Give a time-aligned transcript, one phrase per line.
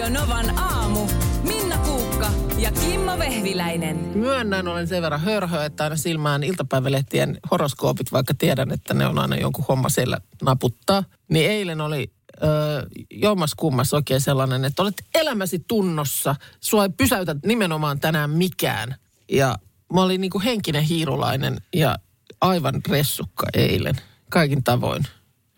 [0.00, 1.06] Radio Novan aamu.
[1.42, 3.96] Minna Kuukka ja Kimmo Vehviläinen.
[3.96, 9.18] Myönnän, olen sen verran hörhö, että aina silmään iltapäivälehtien horoskoopit, vaikka tiedän, että ne on
[9.18, 11.04] aina jonkun homma siellä naputtaa.
[11.28, 12.46] Niin eilen oli ö,
[13.10, 16.36] jommas kummas oikein sellainen, että olet elämäsi tunnossa.
[16.60, 18.94] Sua ei pysäytä nimenomaan tänään mikään.
[19.28, 19.58] Ja
[19.92, 21.98] mä olin niin kuin henkinen hiirulainen ja
[22.40, 23.94] aivan ressukka eilen.
[24.30, 25.02] Kaikin tavoin.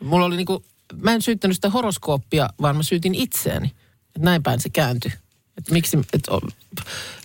[0.05, 0.65] Mulla oli niin kuin,
[0.97, 3.73] mä en syyttänyt sitä horoskooppia, vaan mä syytin itseäni.
[4.17, 5.13] Että näin päin se kääntyi.
[5.59, 6.41] Että miksi, et, o,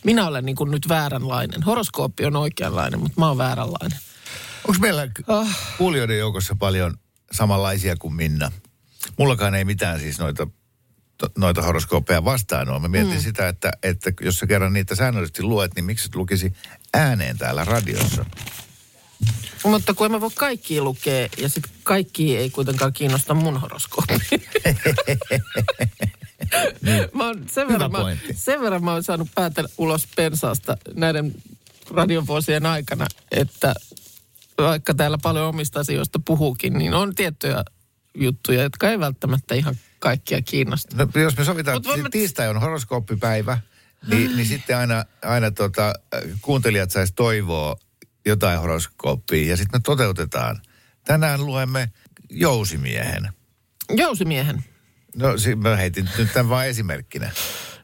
[0.03, 1.63] minä olen niin kuin nyt vääränlainen.
[1.63, 3.99] Horoskooppi on oikeanlainen, mutta mä oon vääränlainen.
[4.67, 5.47] Onko meillä Oh.
[5.77, 6.97] kuulijoiden joukossa paljon
[7.31, 8.51] samanlaisia kuin Minna?
[9.17, 10.47] Mullakaan ei mitään siis noita,
[11.37, 12.79] noita horoskooppeja vastaan ole.
[12.79, 13.21] Mä mietin mm.
[13.21, 16.53] sitä, että, että jos sä kerran niitä säännöllisesti luet, niin miksi et lukisi
[16.93, 18.25] ääneen täällä radiossa?
[19.63, 23.61] Mutta kun en mä voi kaikki lukea ja sitten kaikki ei kuitenkaan kiinnosta mun
[26.51, 27.09] horoskoopia.
[27.13, 27.97] mä oon, sen, verran, mä,
[28.35, 31.35] sen verran mä oon saanut päätellä ulos pensaasta näiden
[31.91, 33.73] radiovuosien aikana, että
[34.57, 37.63] vaikka täällä paljon omista asioista puhuukin, niin on tiettyjä
[38.15, 40.97] juttuja, jotka ei välttämättä ihan kaikkia kiinnosta.
[40.97, 43.57] No, jos me sovitaan, että mä- tiistai on horoskooppipäivä,
[44.07, 47.75] niin, niin sitten aina, aina tota, äh, kuuntelijat sais toivoa
[48.25, 50.61] jotain horoskooppia ja sitten me toteutetaan.
[51.03, 51.91] Tänään luemme
[52.29, 53.29] jousimiehen.
[53.89, 54.65] Jousimiehen.
[55.15, 57.31] No si- mä heitin nyt tämän vain esimerkkinä.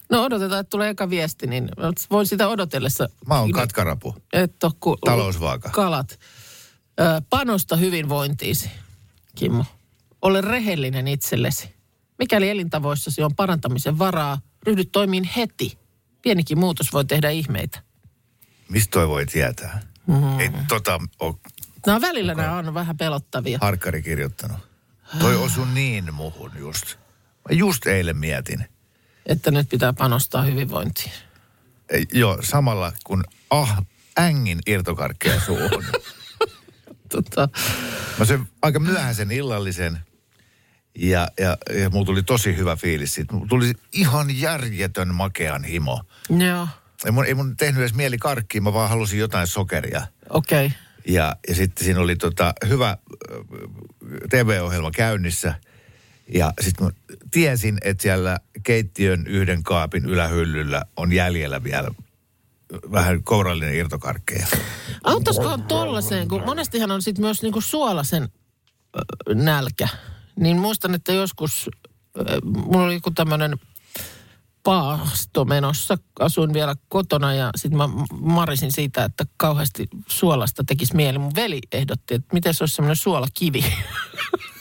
[0.09, 1.69] No odotetaan, että tulee eka viesti, niin
[2.11, 3.09] voin sitä odotellessa.
[3.27, 4.15] Mä oon katkarapu.
[4.33, 5.69] Et ole ku, Talousvaaka.
[5.69, 6.19] Kalat.
[6.99, 8.69] Ö, panosta hyvinvointiisi,
[9.35, 9.65] Kimmo.
[10.21, 11.75] Ole rehellinen itsellesi.
[12.19, 15.77] Mikäli elintavoissasi on parantamisen varaa, ryhdy toimiin heti.
[16.21, 17.79] Pienikin muutos voi tehdä ihmeitä.
[18.69, 19.81] Mistä toi voi tietää?
[20.07, 20.39] Mm.
[20.39, 21.35] Ei tota ole
[21.85, 23.57] Nämä välillä nämä on vähän pelottavia.
[23.61, 24.57] harkkari kirjoittanut.
[25.19, 26.95] Toi osui niin muhun just.
[27.49, 28.65] Mä just eilen mietin.
[29.25, 31.11] Että nyt pitää panostaa hyvinvointiin.
[31.89, 33.77] Ei, Joo, samalla kun ah,
[34.19, 35.83] ängin irtokarkkeja suuhun.
[37.09, 37.49] Tota,
[38.19, 39.99] Mä söin aika myöhäisen illallisen
[40.97, 43.33] ja, ja, ja mulla tuli tosi hyvä fiilis siitä.
[43.33, 46.03] Mulla tuli ihan järjetön makean himo.
[46.39, 46.67] joo,
[47.05, 50.07] Ei mun, ei mun tehnyt edes mieli karkkiin, mä vaan halusin jotain sokeria.
[50.29, 50.65] okei.
[50.65, 50.77] Okay.
[51.07, 52.97] Ja, ja sitten siinä oli tota, hyvä
[54.29, 55.55] TV-ohjelma käynnissä.
[56.33, 56.91] Ja sitten mä
[57.31, 61.91] tiesin, että siellä keittiön yhden kaapin ylähyllyllä on jäljellä vielä
[62.91, 64.47] vähän kourallinen irtokarkkeja.
[65.03, 68.29] Auttaisikohan tollaiseen, kun monestihan on sitten myös niinku suolasen
[69.33, 69.87] nälkä.
[70.39, 71.69] Niin muistan, että joskus,
[72.43, 73.59] mulla oli joku tämmöinen
[74.63, 75.97] paasto menossa.
[76.19, 81.17] Asuin vielä kotona ja sitten mä marisin siitä, että kauheasti suolasta tekisi mieli.
[81.17, 83.65] Mun veli ehdotti, että miten se olisi semmoinen suolakivi.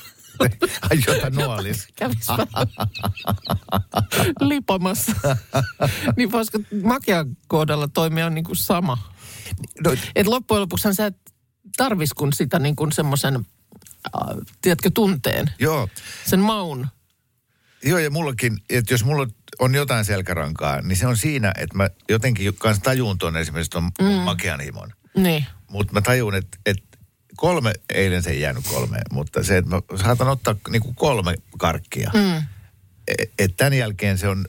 [0.90, 1.88] Ai jota nuolis.
[2.00, 2.48] Vähän
[4.40, 5.12] lipomassa.
[6.16, 9.12] niin voisiko makean kohdalla toimia niin kuin sama?
[9.84, 11.16] No, Et loppujen lopuksi sä et
[11.76, 15.88] tarvis kun sitä niin kuin semmoisen, äh, tiedätkö, tunteen, joo,
[16.26, 16.88] sen maun.
[17.84, 19.26] joo, ja mullakin, että jos mulla
[19.58, 23.90] on jotain selkärankaa, niin se on siinä, että mä jotenkin kanssa tajun tuon esimerkiksi tuon
[24.00, 24.06] mm.
[24.06, 24.92] makean himon.
[25.16, 25.46] Niin.
[25.70, 26.91] Mutta mä tajun, että, että
[27.36, 32.10] kolme, eilen se ei jäänyt kolmeen, mutta se, että mä saatan ottaa niinku kolme karkkia.
[32.14, 32.42] Mm.
[33.38, 34.44] Että tämän jälkeen se on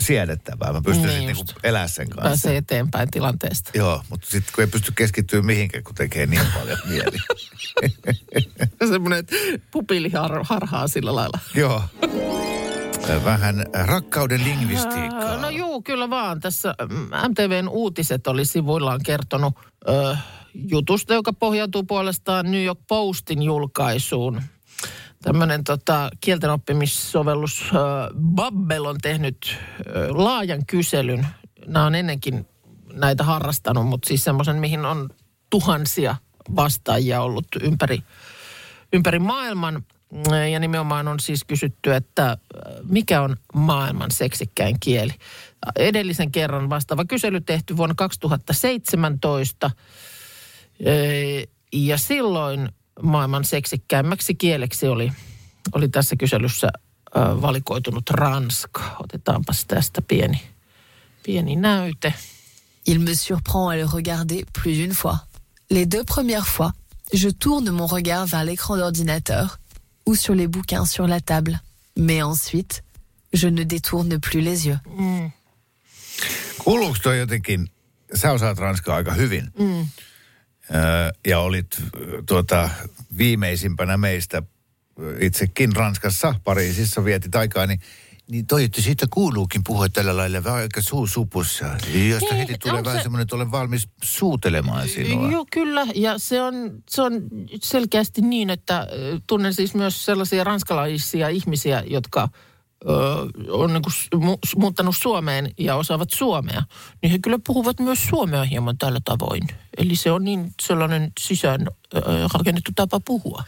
[0.00, 0.72] siedettävää.
[0.72, 2.28] Mä pystyn Niin niin niinku elää sen kanssa.
[2.28, 3.70] Pääsee eteenpäin tilanteesta.
[3.74, 7.18] Joo, mutta sitten kun ei pysty keskittyä mihinkään, kun tekee niin paljon mieli.
[8.88, 9.26] Semmoinen,
[9.70, 11.38] pupili har, harhaa sillä lailla.
[11.54, 11.82] Joo.
[13.24, 15.36] Vähän rakkauden lingvistiikkaa.
[15.36, 16.40] No juu, kyllä vaan.
[16.40, 16.74] Tässä
[17.28, 19.54] MTVn uutiset oli sivuillaan kertonut
[19.88, 20.16] ö,
[20.70, 24.42] jutusta, joka pohjautuu puolestaan New York Postin julkaisuun.
[25.22, 27.76] Tämmöinen tota, kieltenoppimissovellus ö,
[28.34, 31.26] Babbel on tehnyt ö, laajan kyselyn.
[31.66, 32.46] Nämä on ennenkin
[32.92, 35.10] näitä harrastanut, mutta siis semmoisen, mihin on
[35.50, 36.16] tuhansia
[36.56, 38.02] vastaajia ollut ympäri
[38.92, 39.84] ympäri maailman.
[40.52, 42.36] Ja nimenomaan on siis kysytty, että äh,
[42.82, 45.12] mikä on maailman seksikkäin kieli.
[45.76, 49.70] Edellisen kerran vastaava kysely tehty vuonna 2017.
[51.72, 52.68] Ja silloin
[53.02, 55.12] maailman seksikkäimmäksi kieleksi oli,
[55.72, 56.68] oli tässä kyselyssä
[57.14, 58.96] valikoitunut ranska.
[58.98, 60.42] Otetaanpas tästä pieni,
[61.22, 62.14] pieni näyte.
[62.86, 65.18] Il me surprend à le regarder plus d'une fois.
[65.70, 66.72] Les deux premières fois,
[67.12, 69.58] je tourne mon regard vers l'écran d'ordinateur
[70.06, 71.58] ou sur les bouquins sur la table.
[71.98, 72.82] Mais ensuite,
[73.32, 74.78] je ne détourne plus les yeux.
[76.64, 77.68] Kuuluuko toi jotenkin,
[78.14, 79.52] sä osaat ranskaa aika hyvin.
[79.58, 79.86] Mm.
[81.26, 81.82] Ja olit
[82.26, 82.70] tuota,
[83.18, 84.42] viimeisimpänä meistä
[85.20, 87.80] itsekin Ranskassa, Pariisissa vietit aikaa, niin
[88.30, 91.64] Niin toi, että siitä kuuluukin puhua tällä lailla vähän aika suu supussa.
[92.08, 95.30] Josta Niin, heti tulee vähän se- semmoinen, että olen valmis suutelemaan sinua.
[95.30, 95.86] Joo, kyllä.
[95.94, 96.54] Ja se on,
[96.90, 97.12] se on
[97.62, 98.86] selkeästi niin, että
[99.26, 102.28] tunnen siis myös sellaisia ranskalaisia ihmisiä, jotka
[102.84, 102.92] ö,
[103.50, 106.62] on niin kuin mu- muuttanut Suomeen ja osaavat suomea.
[107.02, 109.42] Niin he kyllä puhuvat myös suomea hieman tällä tavoin.
[109.76, 112.00] Eli se on niin sellainen sisään ö,
[112.34, 113.44] rakennettu tapa puhua.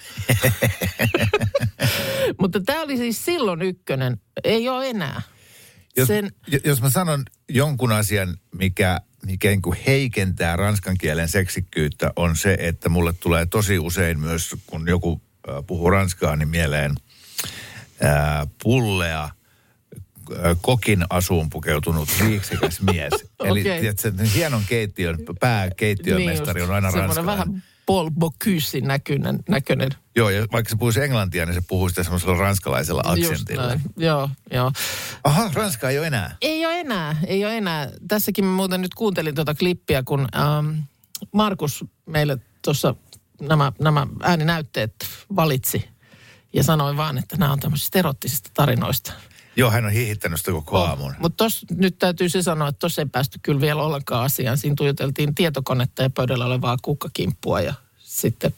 [2.40, 4.20] Mutta tämä oli siis silloin ykkönen.
[4.44, 5.22] Ei ole enää.
[5.96, 6.32] Jos, Sen,
[6.64, 12.56] jos mä sanon jonkun asian, mikä, mikä niin kuin heikentää ranskan kielen seksikkyyttä, on se,
[12.60, 15.22] että mulle tulee tosi usein myös, kun joku
[15.66, 16.94] puhuu ranskaa, niin mieleen
[18.04, 19.30] äh, pullea,
[20.60, 23.12] kokin asuun pukeutunut viiksikäs mies.
[23.44, 23.80] Eli Okei.
[23.80, 27.26] tiedätkö, hienon keittiön, pääkeittiömestari on aina ranskalainen.
[27.26, 32.02] vähän Paul Bocuse näköinen, näköinen Joo, ja vaikka se puhuisi englantia, niin se puhuu sitä
[32.02, 33.80] semmoisella ranskalaisella aksentilla.
[33.96, 34.72] Joo, joo.
[35.24, 36.36] Aha, Ranska ei ole enää.
[36.40, 37.90] Ei ole enää, ei ole enää.
[38.08, 40.78] Tässäkin mä muuten nyt kuuntelin tuota klippiä, kun ähm,
[41.32, 42.94] Markus meille tuossa
[43.40, 44.94] nämä, nämä ääninäytteet
[45.36, 45.88] valitsi.
[46.52, 49.12] Ja sanoin vaan, että nämä on tämmöisistä erottisista tarinoista.
[49.56, 51.14] Joo, hän on hiihittänyt sitä koko aamun.
[51.18, 51.44] Mutta
[51.76, 54.58] nyt täytyy se sanoa, että tuossa ei päästy kyllä vielä ollenkaan asiaan.
[54.58, 58.54] Siinä tuijoteltiin tietokonetta ja pöydällä olevaa kukkakimppua ja sitten,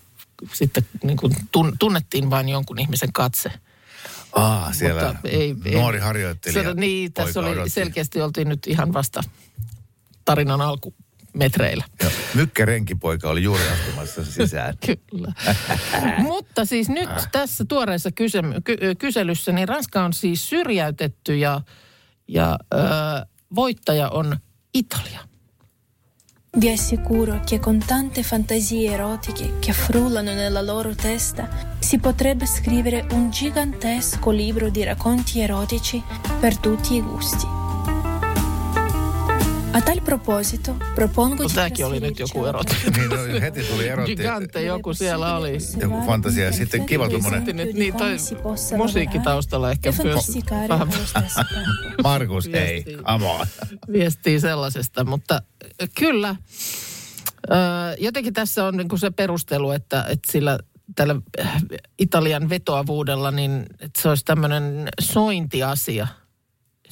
[0.52, 3.52] sitten niin kuin tun, tunnettiin vain jonkun ihmisen katse.
[4.32, 6.62] Aa, siellä Mutta ei, nuori harjoittelija.
[6.62, 9.22] Se, niin, tässä oli selkeästi oltiin nyt ihan vasta
[10.24, 10.60] tarinan
[11.34, 11.84] alkumetreillä.
[12.02, 12.12] Joo.
[12.34, 14.74] Mykkä renkipoika oli juuri astumassa sisään.
[14.86, 15.32] Kyllä.
[16.18, 21.60] Mutta siis nyt tässä tuoreessa kyse, ky, kyselyssä, niin Ranska on siis syrjäytetty ja,
[22.28, 22.78] ja ö,
[23.54, 24.36] voittaja on
[24.74, 25.20] Italia.
[26.60, 31.48] Vi assicuro che con tante fantasie erotiche che frullano nella loro testa
[31.78, 36.02] si potrebbe scrivere un gigantesco libro di racconti erotici
[36.40, 37.61] per tutti i gusti.
[39.72, 42.76] A tal proposito, propongo No, tämäkin oli nyt joku erotti.
[42.96, 44.16] niin, no, heti tuli erotti.
[44.16, 45.58] Gigante joku siellä oli.
[45.80, 46.44] Joku fantasia.
[46.44, 48.16] Ja sitten kiva tommonen- Niin, niin toi
[48.76, 50.34] musiikki taustalla ehkä myös
[51.14, 51.46] vähän.
[52.04, 52.52] Markus, ei,
[52.86, 53.02] Viesti.
[53.04, 53.46] come on.
[53.92, 55.42] viestii sellaisesta, mutta
[55.98, 56.36] kyllä.
[57.98, 60.58] Jotenkin tässä on niinku se perustelu, että, että sillä
[60.94, 61.62] tällä äh,
[61.98, 66.06] Italian vetoavuudella, niin että se olisi tämmöinen sointiasia.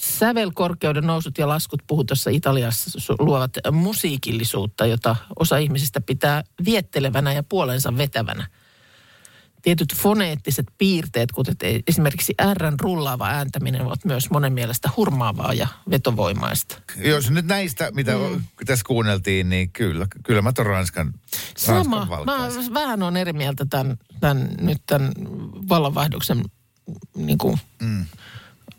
[0.00, 7.42] Sävelkorkeuden nousut ja laskut puhutossa Italiassa su- luovat musiikillisuutta, jota osa ihmisistä pitää viettelevänä ja
[7.42, 8.46] puolensa vetävänä.
[9.62, 15.68] Tietyt foneettiset piirteet, kuten e- esimerkiksi Rn rullaava ääntäminen, ovat myös monen mielestä hurmaavaa ja
[15.90, 16.82] vetovoimaista.
[16.96, 18.44] Jos nyt näistä, mitä mm.
[18.66, 21.14] tässä kuunneltiin, niin kyllä, kyllä mä ton Ranskan,
[21.56, 22.06] Sama.
[22.10, 22.64] Ranskan.
[22.64, 25.12] Mä vähän on eri mieltä tämän, tämän, nyt tämän
[25.68, 26.44] vallanvaihdoksen
[27.16, 28.06] niin kuin, mm.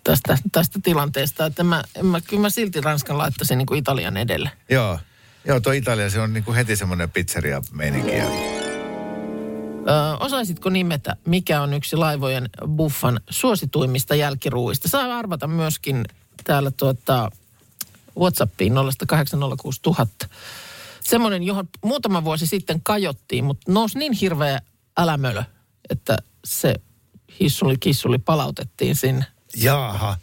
[0.04, 1.46] Tästä, tästä tilanteesta.
[1.46, 4.52] Että mä, en mä, kyllä mä silti Ranskan laittaisin niin kuin Italian edelle.
[4.70, 5.00] Joo.
[5.46, 8.12] Joo, tuo Italia, se on niinku heti semmoinen pizzeria-meininki.
[8.18, 8.26] ja-
[9.88, 14.88] Ö, osaisitko nimetä, mikä on yksi laivojen buffan suosituimmista jälkiruuista?
[14.88, 16.06] Saa arvata myöskin
[16.44, 17.32] täällä tuota
[18.20, 20.28] Whatsappiin 0806000.
[21.04, 24.60] Semmoinen, johon muutama vuosi sitten kajottiin, mutta nousi niin hirveä
[24.98, 25.44] älämölö,
[25.90, 26.76] että se
[27.40, 29.26] hissuli kissuli palautettiin sinne.
[29.56, 30.18] Jaaha,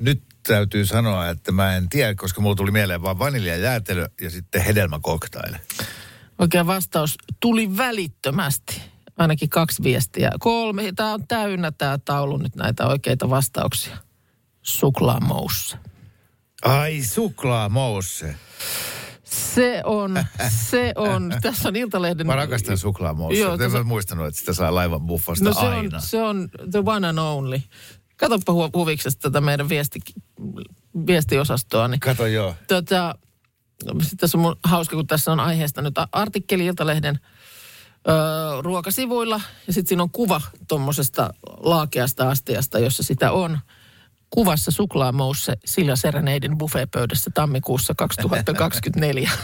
[0.00, 4.62] nyt täytyy sanoa, että mä en tiedä, koska mulla tuli mieleen vaan vaniljajäätelö ja sitten
[4.62, 5.56] hedelmäkoktaili.
[6.38, 8.82] Oikea vastaus tuli välittömästi.
[9.16, 10.30] Ainakin kaksi viestiä.
[10.40, 10.92] Kolme.
[10.96, 13.96] Tämä on täynnä tämä taulu nyt näitä oikeita vastauksia.
[14.62, 15.76] Suklaamousse.
[16.62, 18.34] Ai, suklaamousse.
[19.24, 21.34] Se on, se on.
[21.42, 22.26] Tässä on Iltalehden...
[22.26, 23.40] Mä rakastan suklaamousse.
[23.40, 25.96] Joo, en tässä- muistanut, että sitä saa laivan buffasta No se aina.
[25.96, 27.60] on, se on the one and only.
[28.18, 30.00] Katoppa hu- huviksesta tätä meidän viesti,
[31.06, 31.88] viestiosastoa.
[31.88, 32.54] Niin Kato joo.
[32.68, 33.14] tota,
[34.02, 37.18] sit tässä on mun hauska, kun tässä on aiheesta nyt artikkeli Iltalehden
[38.08, 38.12] ö,
[38.62, 39.40] ruokasivuilla.
[39.66, 43.58] Ja sitten siinä on kuva tuommoisesta laakeasta astiasta, jossa sitä on.
[44.30, 49.30] Kuvassa suklaamousse Silja Sereneidin buffeepöydässä tammikuussa 2024.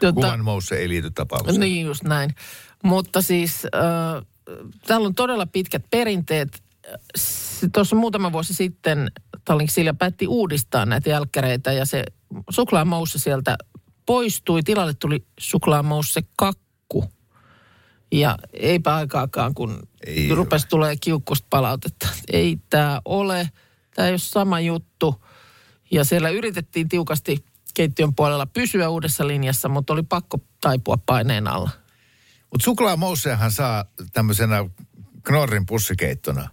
[0.00, 1.60] tota, Kuvan mousse ei liity tapaukseen.
[1.60, 2.34] niin just näin.
[2.84, 4.26] Mutta siis äh,
[4.86, 6.62] täällä on todella pitkät perinteet.
[7.72, 9.10] Tuossa muutama vuosi sitten
[9.44, 12.04] Tallink Silja päätti uudistaa näitä jälkkäreitä ja se
[12.50, 13.58] suklaamousse sieltä
[14.06, 14.62] poistui.
[14.62, 17.04] Tilalle tuli suklaamousse kakku.
[18.12, 22.08] Ja eipä aikaakaan, kun Ei rupesi tulee kiukkusta palautetta.
[22.32, 23.50] Ei tämä ole,
[23.94, 25.24] tämä ei ole sama juttu.
[25.90, 31.70] Ja siellä yritettiin tiukasti keittiön puolella pysyä uudessa linjassa, mutta oli pakko taipua paineen alla.
[32.52, 34.64] Mutta suklaamousseahan saa tämmöisenä
[35.22, 36.48] Knorrin pussikeittona.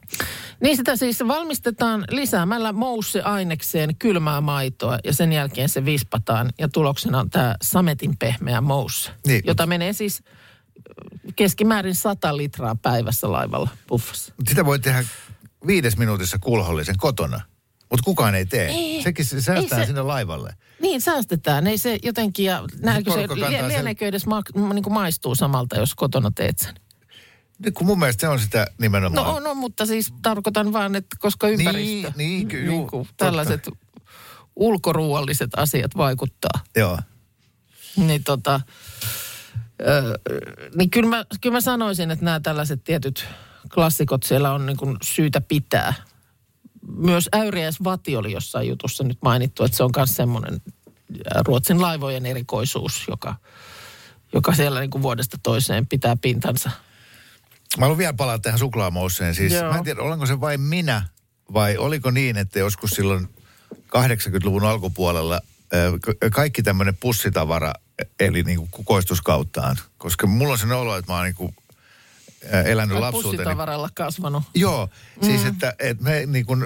[0.61, 7.19] Niin sitä siis valmistetaan lisäämällä mousseainekseen kylmää maitoa ja sen jälkeen se vispataan ja tuloksena
[7.19, 10.23] on tämä sametin pehmeä mousse, Niin, jota menee siis
[11.35, 14.33] keskimäärin 100 litraa päivässä laivalla puffassa.
[14.49, 15.03] Sitä voi tehdä
[15.67, 17.41] viides minuutissa kulhollisen kotona,
[17.97, 18.67] mutta kukaan ei tee.
[18.67, 20.55] Ei, Sekin se ei säästää se- sinne laivalle.
[20.81, 21.67] Niin, säästetään.
[21.67, 24.41] Ei se jotenkin, ja näetkö se, sen- lieneekö edes ma,
[24.73, 26.73] niin kuin maistuu samalta, jos kotona teet sen?
[27.59, 29.27] Nyt kun mun mielestä se on sitä nimenomaan.
[29.33, 33.25] No, no, mutta siis tarkoitan vaan, että koska ympäristö, niin, ky- juu, kuin totta.
[33.25, 33.69] tällaiset
[34.55, 36.59] ulkoruualliset asiat vaikuttaa.
[36.75, 36.99] Joo.
[37.97, 38.61] Niin tota,
[39.81, 40.19] ö,
[40.77, 43.25] niin kyllä mä, kyllä mä sanoisin, että nämä tällaiset tietyt
[43.73, 45.93] klassikot siellä on niin kuin syytä pitää.
[46.87, 50.61] Myös Äyriäis Vati oli jossain jutussa nyt mainittu, että se on myös semmoinen
[51.35, 53.35] ä, Ruotsin laivojen erikoisuus, joka,
[54.33, 56.71] joka siellä niin kuin vuodesta toiseen pitää pintansa.
[57.77, 59.35] Mä haluan vielä palata tähän suklaamousseen.
[59.35, 59.71] Siis Joo.
[59.71, 61.07] mä en tiedä, olenko se vain minä
[61.53, 63.29] vai oliko niin, että joskus silloin
[63.75, 65.41] 80-luvun alkupuolella
[66.01, 67.73] ka- kaikki tämmöinen pussitavara
[68.19, 69.77] eli niin kuin kukoistuskauttaan.
[69.97, 71.55] Koska mulla on sen olo, että mä oon niin kuin
[72.65, 73.31] elänyt Ai lapsuuteni.
[73.37, 74.43] Pussitavaralla kasvanut.
[74.55, 74.89] Joo,
[75.21, 75.47] siis Mm.
[75.49, 76.65] että, että me niin kuin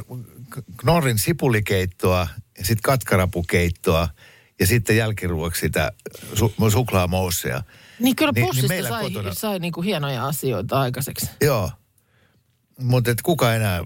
[0.77, 4.09] Knorrin sipulikeittoa sitten katkarapukeittoa
[4.59, 5.91] ja sitten jälkiruoksi sitä
[6.33, 7.63] su- suklaamousseja.
[7.99, 11.29] Niin kyllä Niin- niin pussista meillä sai, kotona- sai niin kuin hienoja asioita aikaiseksi.
[11.41, 11.71] Joo,
[12.79, 13.83] mutta kuka enää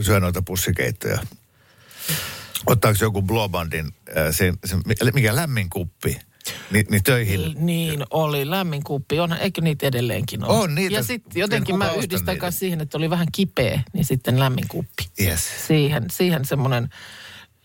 [0.00, 1.18] syö noita pussikeittoja?
[2.66, 4.80] Ottaako joku Blobandin, äh, sen, sen,
[5.14, 6.18] mikä lämmin kuppi,
[6.70, 7.54] niin, niin töihin?
[7.66, 9.20] Niin oli, lämmin kuppi.
[9.20, 10.58] On, eikö niitä edelleenkin ole?
[10.58, 10.94] On niitä.
[10.94, 12.50] Ja sitten jotenkin En mä yhdistän niitä.
[12.50, 15.06] siihen, että oli vähän kipeä, niin sitten lämmin kuppi.
[15.20, 15.66] Yes.
[15.66, 16.88] Siihen, siihen semmoinen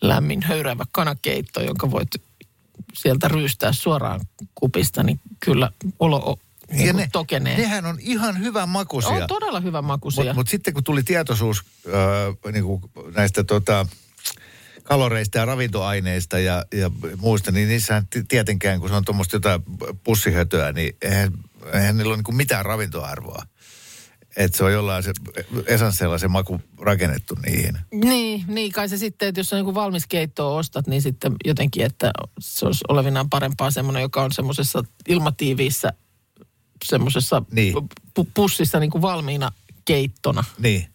[0.02, 2.08] lämmin höyräävä kanakeitto, jonka voit
[2.94, 4.20] sieltä ryystää suoraan
[4.54, 6.38] kupista, niin kyllä olo o-
[6.72, 7.56] niin Ja kuin ne, tokenee.
[7.56, 9.10] nehän on ihan hyvän makuisia.
[9.10, 10.24] on todella hyvä makuisia.
[10.24, 12.82] Mutta mut sitten kun tuli tietoisuus äh, niin kuin
[13.14, 13.86] näistä tota,
[14.82, 19.62] kaloreista ja ravintoaineista ja, ja muista, niin niissähän ti- tietenkään, kun se on tuommoista jotain
[20.04, 21.32] pussihötöä, niin eihän,
[21.72, 23.42] eihän niillä ole niin mitään ravintoarvoa.
[24.36, 25.12] Että se on jollain se
[25.66, 27.78] esansseilla se maku rakennettu niihin.
[27.92, 31.84] Niin, niin kai se sitten, että jos sä niin valmis keittoa ostat, niin sitten jotenkin,
[31.84, 32.10] että
[32.40, 35.92] se olisi olevinaan parempaa semmoinen, joka on semmoisessa ilmatiiviissä,
[36.84, 37.74] semmoisessa Niin.
[38.20, 39.52] pu- pussissa niin kuin valmiina
[39.84, 40.44] keittona.
[40.58, 40.86] Niin.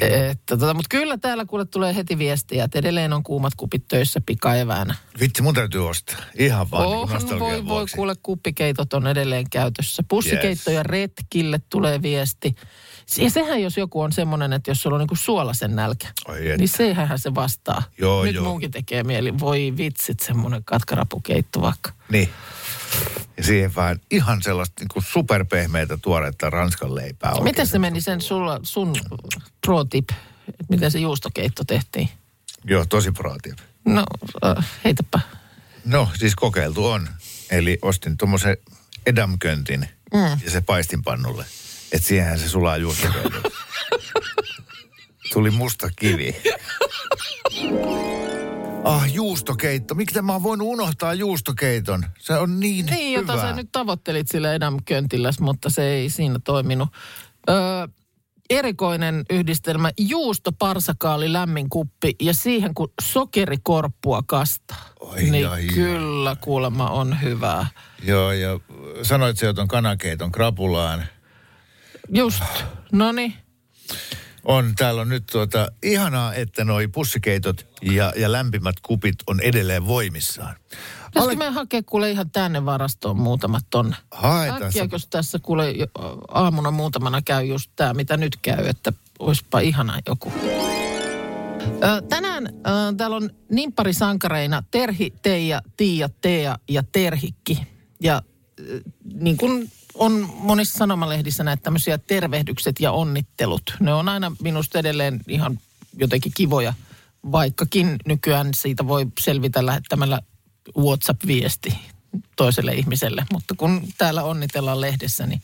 [0.00, 4.20] Että tota, mutta kyllä täällä kuule tulee heti viestiä, että edelleen on kuumat kupit töissä
[4.26, 4.94] pikaeväänä.
[5.20, 6.16] Vitsi, mun täytyy ostaa.
[6.38, 7.96] Ihan vaan niin Oh, nostalgian voi, voi vuoksi.
[7.96, 10.02] kuule, kuppikeitot on edelleen käytössä.
[10.08, 10.86] Pussikeittoja Yes.
[10.86, 12.54] retkille tulee viesti.
[13.18, 16.56] Ja sehän jos joku on semmoinen, että jos sulla on niinku suolasen nälkä, Oi että.
[16.56, 17.82] niin sehän se vastaa.
[17.98, 18.44] Joo, Nyt joo.
[18.44, 21.90] munkin tekee mieli, voi vitsit, semmoinen katkarapukeitto vaikka.
[22.12, 22.28] Niin.
[23.36, 27.40] Ja siihen vähän ihan sellaista niin superpehmeitä tuoretta ranskan leipää.
[27.42, 28.92] Miten se meni sen sulla, sun
[29.66, 30.10] pro tip,
[30.48, 32.08] että miten se juustokeitto tehtiin?
[32.64, 33.58] Joo, tosi proatip.
[33.84, 34.04] No,
[34.44, 35.20] äh, heitäpä.
[35.84, 37.08] No, siis kokeiltu on.
[37.50, 38.56] Eli ostin tuommoisen
[39.06, 40.40] edamköntin mm.
[40.44, 41.44] ja se paistin pannulle.
[41.92, 43.40] Että siihenhän se sulaa juustokeitoksi.
[45.32, 46.36] Tuli musta kivi.
[48.84, 49.94] Ah, juustokeitto.
[49.94, 52.06] Miksi mä oon voinut unohtaa juustokeiton?
[52.18, 53.32] Se on niin, Niin, hyvä.
[53.32, 56.88] jota sä nyt tavoittelit sillä edamköntilläs, mutta se ei siinä toiminut.
[57.50, 57.56] Öö,
[58.50, 64.88] erikoinen yhdistelmä, juusto, parsakaali, lämmin kuppi ja siihen kun sokerikorppua kastaa.
[65.00, 67.66] Oi, niin ai, kyllä kuulemma on hyvää.
[68.02, 68.60] Joo, ja
[69.02, 71.04] sanoit se, että on kanakeiton krapulaan.
[72.08, 72.42] Just,
[72.92, 73.34] no niin.
[74.44, 79.86] On, täällä on nyt tuota, ihanaa, että noi pussikeitot ja, ja lämpimät kupit on edelleen
[79.86, 80.56] voimissaan.
[81.16, 83.96] Pitäisikö me hakea kuule ihan tänne varastoon muutamat tonne?
[84.10, 84.88] Haetaan se.
[85.10, 85.74] Tässä kuule
[86.28, 90.32] aamuna muutamana käy just tämä, mitä nyt käy, että olisipa ihana joku.
[91.82, 92.50] Ö, tänään ö,
[92.96, 97.66] täällä on nimpparisankareina Terhi, Teija, Tiia, Tea ja Terhikki.
[98.00, 98.22] Ja
[98.60, 98.80] ö,
[99.14, 103.74] niin kuin on monissa sanomalehdissä näitä tämmöisiä tervehdykset ja onnittelut.
[103.80, 105.58] Ne on aina minusta edelleen ihan
[105.98, 106.74] jotenkin kivoja,
[107.32, 110.20] vaikkakin nykyään siitä voi selvitä lähettämällä
[110.78, 111.78] WhatsApp-viesti
[112.36, 113.26] toiselle ihmiselle.
[113.32, 115.42] Mutta kun täällä onnitellaan lehdessä niin,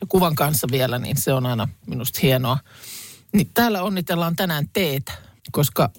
[0.00, 2.58] ja kuvan kanssa vielä, niin se on aina minusta hienoa.
[3.32, 5.12] Niin täällä onnitellaan tänään teetä,
[5.52, 5.90] koska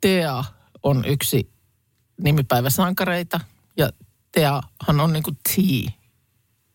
[0.00, 0.44] Tea
[0.82, 1.52] on yksi
[2.22, 3.40] nimipäiväsankareita
[3.76, 3.90] ja
[4.32, 5.90] Teahan on niin kuin tea,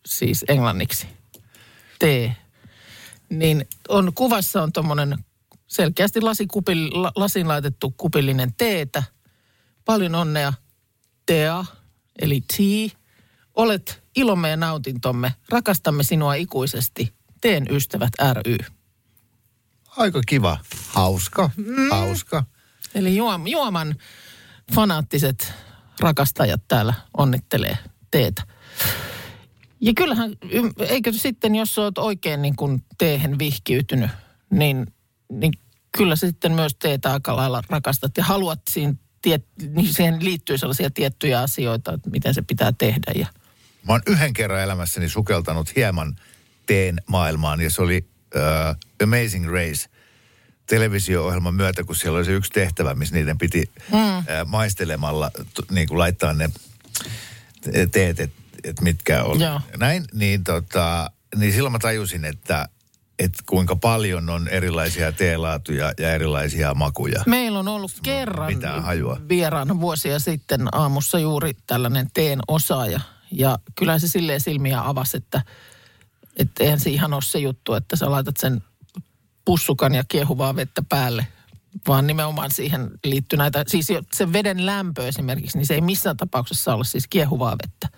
[0.06, 1.06] siis englanniksi.
[1.98, 2.36] Tee.
[3.30, 5.24] Niin on, kuvassa on tuommoinen
[5.66, 9.02] selkeästi lasikupil, la, lasin laitettu kupillinen teetä.
[9.84, 10.52] Paljon onnea,
[11.28, 11.64] Tea,
[12.22, 12.98] eli tea.
[13.54, 15.34] Olet ilomme ja nautintomme.
[15.48, 17.14] Rakastamme sinua ikuisesti.
[17.40, 18.56] Teen ystävät ry.
[19.96, 20.58] Aika kiva.
[20.88, 21.50] Hauska.
[21.56, 21.90] Mm.
[21.90, 22.44] Hauska.
[22.94, 23.94] Eli juom, juoman
[24.74, 25.52] fanaattiset
[26.00, 27.78] rakastajat täällä onnittelee
[28.10, 28.42] teetä.
[29.80, 30.32] Ja kyllähän,
[30.78, 34.10] eikö sitten, jos olet oikein niin kuin teehen vihkiytynyt,
[34.50, 34.86] niin,
[35.32, 35.52] niin
[35.96, 39.44] kyllä sitten myös teetä aika lailla rakastat ja haluat siihen, tiet,
[39.74, 43.12] niin siihen liittyy sellaisia tiettyjä asioita, että miten se pitää tehdä.
[43.14, 43.26] Ja,
[43.86, 46.16] Mä oon yhden kerran elämässäni sukeltanut hieman
[46.66, 49.88] teen maailmaan ja se oli uh, Amazing Race
[50.66, 54.18] televisio-ohjelman myötä, kun siellä oli se yksi tehtävä, missä niiden piti mm.
[54.18, 56.50] uh, maistelemalla t- niin kuin laittaa ne
[57.92, 59.40] teet, että et mitkä on.
[59.40, 59.60] Joo.
[59.76, 62.68] Näin, niin, tota, niin silloin mä tajusin, että
[63.18, 67.22] että kuinka paljon on erilaisia teelaatuja ja erilaisia makuja.
[67.26, 69.20] Meillä on ollut kerran mitään hajua.
[69.28, 73.00] vieraana vuosia sitten aamussa juuri tällainen teen osaaja.
[73.30, 75.42] Ja kyllä se silleen silmiä avasi, että,
[76.36, 78.62] että eihän se ihan ole se juttu, että sä laitat sen
[79.44, 81.26] pussukan ja kiehuvaa vettä päälle.
[81.88, 86.74] Vaan nimenomaan siihen liittyy näitä, siis se veden lämpö esimerkiksi, niin se ei missään tapauksessa
[86.74, 87.88] ole siis kiehuvaa vettä.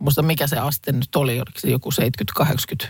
[0.00, 1.90] Muista mikä se aste nyt oli, oliko se joku
[2.84, 2.88] 70-80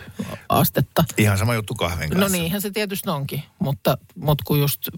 [0.49, 1.03] astetta.
[1.17, 2.27] Ihan sama juttu kahven kanssa.
[2.27, 4.89] No niinhän se tietysti onkin, mutta, mutta kun just,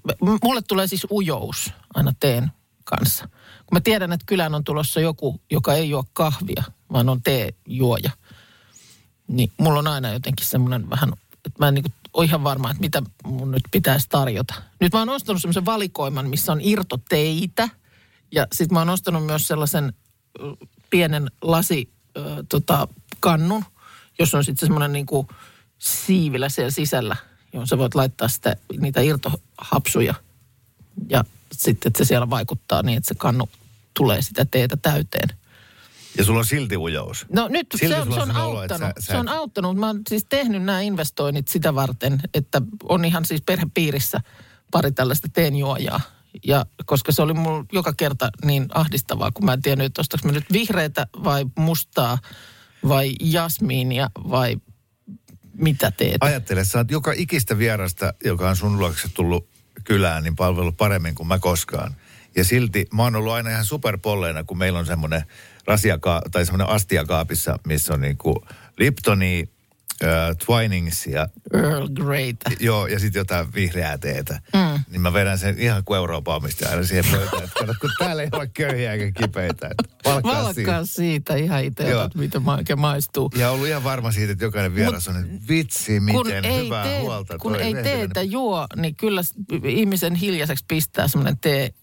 [0.44, 2.52] mulle tulee siis ujous aina teen
[2.84, 3.28] kanssa.
[3.66, 8.12] Kun mä tiedän, että kylään on tulossa joku, joka ei juo kahvia, vaan on teejuoja,
[9.28, 11.14] niin mulla on aina jotenkin semmoinen vähän,
[11.46, 14.54] että mä en niin ole ihan varma, että mitä mun nyt pitäisi tarjota.
[14.80, 17.70] Nyt mä oon ostanut semmoisen valikoiman, missä on irtoteitä,
[18.32, 19.94] ja sitten mä oon ostanut myös sellaisen
[20.90, 22.88] pienen lasi ö, tota,
[23.20, 23.66] kannun,
[24.20, 25.28] jos on sitten semmoinen niin kuin
[25.80, 27.16] siivilä siellä sisällä,
[27.54, 30.14] johon sä voit laittaa sitä, niitä irtohapsuja.
[31.10, 33.50] Ja sitten, että se siellä vaikuttaa niin, että se kannu
[33.94, 35.30] tulee sitä teetä täyteen.
[36.18, 37.26] Ja sulla on silti ujous.
[37.32, 38.88] No nyt Silti se on, se on sellainen olo, auttanut.
[39.00, 39.78] sä- sä Se on auttanut.
[39.78, 44.22] Mä oon siis tehnyt nämä investoinnit sitä varten, että on ihan siis perhepiirissä
[44.72, 46.02] pari tällaista teenjuojaa.
[46.46, 50.24] Ja koska se oli mulla joka kerta niin ahdistavaa, kun mä en tiennyt, että ostaks
[50.24, 52.18] mä nyt vihreätä vai mustaa
[52.88, 54.58] vai jasmiinia vai
[55.58, 56.18] mitä teet.
[56.20, 59.50] Ajattele, sä oot joka ikistä vierasta, joka on sun luokse tullut
[59.84, 61.96] kylään, niin palvellut paremmin kuin mä koskaan.
[62.36, 65.24] Ja silti mä oon ollut aina ihan superpolleena, kun meillä on semmoinen
[65.68, 68.46] rasiaka- tai semmoinen astiakaapissa, missä on niinku
[68.78, 69.50] Liptoni,
[70.04, 70.10] äh,
[70.46, 72.52] Twiningsia, Earl Greytä.
[72.60, 74.42] joo, ja sitten jotain vihreää teetä.
[74.54, 74.84] Mm.
[74.90, 77.44] Niin mä vedän sen ihan kuin Euroopan omistaja aina siihen pöytään.
[77.44, 79.68] Että kato, kun täällä ei ole köyhiä eikä kipeitä.
[79.72, 80.72] että Valkkaa siitä.
[80.72, 83.32] Valkkaa siitä ihan itse, miten ma- oikein maistuu.
[83.38, 87.00] Ja ollut ihan varma siitä, että jokainen vieras on, että vitsi, miten ei, hyvää tee,
[87.00, 87.38] huolta.
[87.38, 89.22] kun ei teetä juo, niin kyllä
[89.64, 91.74] ihmisen hiljaiseksi pistää semmoinen tee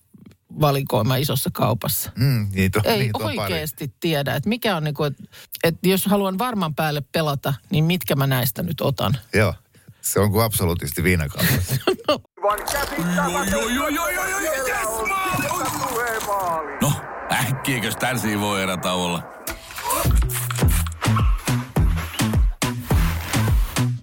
[0.61, 2.13] valikoima isossa kaupassa.
[2.17, 3.39] Mm, niitä on, Ei niitä on pari.
[3.39, 5.23] oikeasti tiedä, että mikä on niinku, että
[5.65, 9.17] et jos haluan varman päälle pelata, niin mitkä mä näistä nyt otan.
[9.35, 9.55] Joo,
[10.01, 11.75] se on kuin absoluutisti viinakaupassa.
[16.83, 16.93] No,
[17.33, 18.79] äkkiäkös tän voi erä?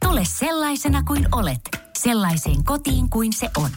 [0.02, 1.62] Tule sellaisena kuin olet,
[1.98, 3.70] sellaiseen kotiin kuin se on.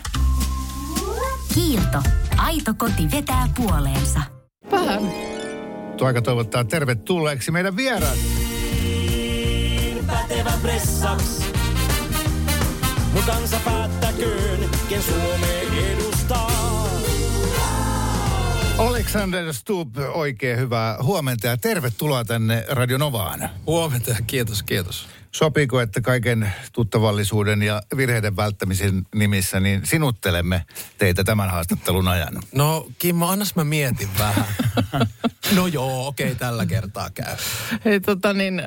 [1.55, 2.03] Kiilto.
[2.41, 4.21] Aito koti vetää puoleensa.
[4.71, 5.03] Vähän.
[5.97, 8.19] Tuo aika toivottaa tervetulleeksi meidän vieras.
[10.07, 11.43] pätevä pressaks.
[13.13, 16.51] Mut kansa päättäköön, ken Suomeen edustaa.
[18.79, 23.51] Alexander Stubb, oikein hyvää huomenta ja tervetuloa tänne Radio Novaan.
[23.67, 25.09] Huomenta, kiitos, kiitos.
[25.33, 30.65] Sopiiko, että kaiken tuttavallisuuden ja virheiden välttämisen nimissä niin sinuttelemme
[30.99, 32.43] teitä tämän haastattelun ajan?
[32.55, 34.47] No Kimmo, annas mä mietin vähän.
[35.57, 37.37] no joo, okei, tällä kertaa käy.
[37.85, 38.67] Hei tota niin, äh,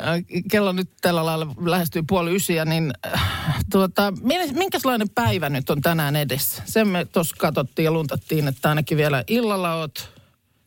[0.52, 4.14] kello nyt tällä lailla lähestyy puoli ysiä, niin äh, tuota,
[4.54, 6.64] minkälainen päivä nyt on tänään edessä?
[6.66, 10.10] Sen me tuossa katsottiin ja luntattiin, että ainakin vielä illalla oot,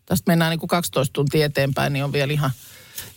[0.06, 2.50] tästä mennään niin kuin 12 tuntia eteenpäin, niin on vielä ihan,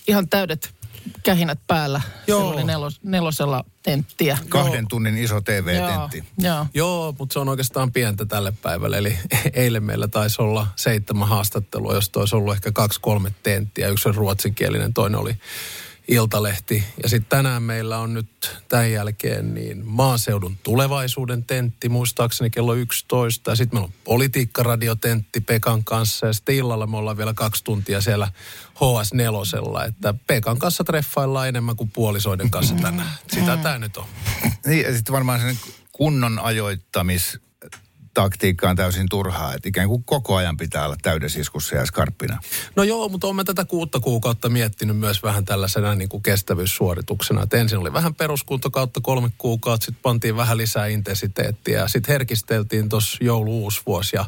[0.08, 0.79] ihan täydet
[1.24, 2.02] kähinät päällä.
[2.28, 2.40] Joo.
[2.40, 4.38] Siellä oli nelos, nelosella tenttiä.
[4.50, 6.24] Kahden tunnin iso TV-tentti.
[6.38, 6.66] Joo, joo.
[6.74, 8.98] Joo, mutta se on oikeastaan pientä tälle päivälle.
[8.98, 9.18] Eli
[9.54, 13.88] eilen meillä taisi olla seitsemän haastattelua, josta olisi ollut ehkä kaksi kolme tenttiä.
[13.88, 15.36] Yksi on ruotsinkielinen, toinen oli
[16.10, 16.84] Iltalehti.
[17.04, 23.52] Ja sitten tänään meillä on nyt tämän jälkeen niin maaseudun tulevaisuuden tentti, muistaakseni kello 11.
[23.52, 26.28] Ja sitten meillä on politiikkaradiotentti Pekan kanssa.
[26.28, 28.32] Ja sitten illalla me ollaan vielä kaksi tuntia siellä
[28.76, 29.88] HS4.
[29.88, 33.14] Että Pekan kanssa treffaillaan enemmän kuin puolisoiden kanssa tänään.
[33.28, 34.06] Sitä tämä nyt on.
[34.66, 35.60] Niin, ja sitten varmaan sen
[35.92, 37.40] kunnon ajoittamis
[38.24, 39.54] taktiikka on täysin turhaa.
[39.54, 42.40] Että ikään kuin koko ajan pitää olla täydessä iskussa ja skarppina.
[42.76, 47.44] No joo, mutta olen tätä kuutta kuukautta miettinyt myös vähän tällaisena niin kuin kestävyyssuorituksena.
[47.44, 51.88] Et ensin oli vähän peruskunto kautta kolme kuukautta, sitten pantiin vähän lisää intensiteettiä.
[51.88, 54.26] Sitten herkisteltiin tuossa joulu uusi vuosi ja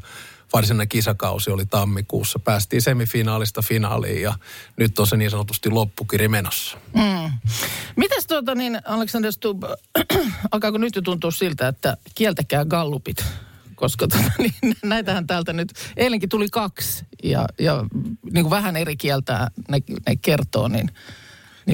[0.54, 2.40] varsinainen kisakausi oli tammikuussa.
[2.40, 4.34] Päästiin semifinaalista finaaliin ja
[4.78, 6.78] nyt on se niin sanotusti loppukiri menossa.
[6.94, 7.32] Mm.
[7.96, 9.64] Mites tuota niin, Alexander Stubb,
[10.52, 13.26] alkaako nyt jo tuntua siltä, että kieltäkää gallupit?
[13.82, 17.86] Koska tota, niin, näitähän täältä nyt, eilenkin tuli kaksi ja, ja
[18.32, 20.92] niin kuin vähän eri kieltä ne, ne kertoo, niin,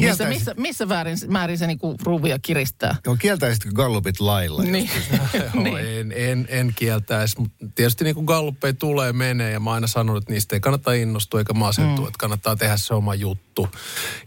[0.01, 2.95] niin missä, missä, missä määrin, määrin se niin kuin ruuvia kiristää?
[3.05, 4.63] Joo, kieltäisitkö gallupit lailla?
[4.63, 4.89] Niin.
[5.33, 5.77] Joo, niin.
[5.77, 10.17] en, en, en kieltäisi, mutta tietysti niin kuin galluppeja tulee menee ja mä aina sanon,
[10.17, 12.07] että niistä ei kannata innostua eikä masentua, mm.
[12.07, 13.67] että kannattaa tehdä se oma juttu.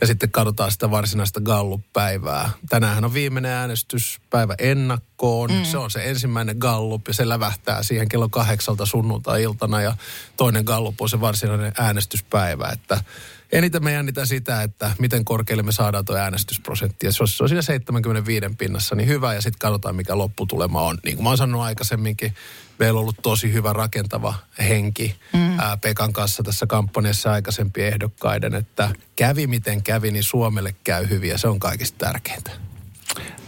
[0.01, 2.51] Ja sitten katsotaan sitä varsinaista gallup-päivää.
[2.69, 5.51] Tänäänhän on viimeinen äänestyspäivä ennakkoon.
[5.51, 5.65] Mm.
[5.65, 9.97] Se on se ensimmäinen gallup ja se lävähtää siihen kello kahdeksalta sunnuntai-iltana ja
[10.37, 13.05] toinen gallup on se varsinainen äänestyspäivä, että
[13.53, 17.07] Eniten me jännitä sitä, että miten korkealle me saadaan tuo äänestysprosentti.
[17.07, 19.35] Ja jos se on siinä 75 pinnassa, niin hyvä.
[19.35, 20.99] Ja sitten katsotaan, mikä lopputulema on.
[21.05, 22.35] Niin kuin mä oon sanonut aikaisemminkin,
[22.79, 25.59] meillä on ollut tosi hyvä rakentava henki mm.
[25.59, 31.31] ää, Pekan kanssa tässä kampanjassa aikaisempien ehdokkaiden, että kävi miten kävi, niin Suomelle käy hyvin
[31.31, 32.51] ja se on kaikista tärkeintä.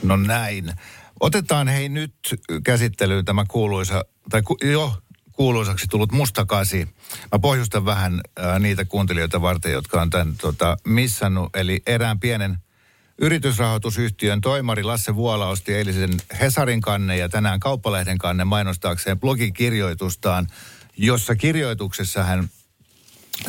[0.02, 0.72] No näin.
[1.20, 2.14] Otetaan hei nyt
[2.64, 5.01] käsittelyyn tämä kuuluisa, tai ku, jo
[5.32, 6.88] kuuluisaksi tullut mustakasi.
[7.32, 11.56] Mä pohjustan vähän äh, niitä kuuntelijoita varten, jotka on tämän tota, missannut.
[11.56, 12.58] Eli erään pienen
[13.18, 20.46] yritysrahoitusyhtiön toimari Lasse Vuola osti eilisen Hesarin kanne ja tänään Kauppalehden kanne mainostaakseen blogikirjoitustaan,
[20.96, 22.48] jossa kirjoituksessa hän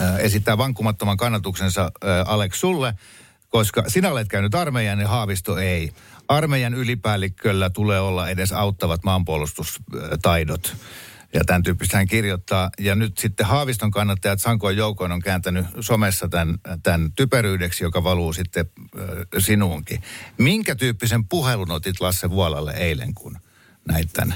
[0.01, 1.89] äh, esittää vankkumattoman kannatuksensa äh,
[2.25, 2.93] Alex sulle,
[3.49, 5.91] koska sinä olet käynyt armeijan ja Haavisto ei.
[6.27, 10.75] Armeijan ylipäällikköllä tulee olla edes auttavat maanpuolustustaidot.
[11.33, 12.69] Ja tämän tyyppistä hän kirjoittaa.
[12.79, 18.33] Ja nyt sitten Haaviston kannattajat Sankoin joukoin on kääntänyt somessa tämän, tämän typeryydeksi, joka valuu
[18.33, 18.65] sitten
[18.99, 19.05] äh,
[19.37, 20.01] sinuunkin.
[20.37, 23.37] Minkä tyyppisen puhelun otit Lasse Vuolalle eilen, kun
[23.87, 24.35] näit tämän,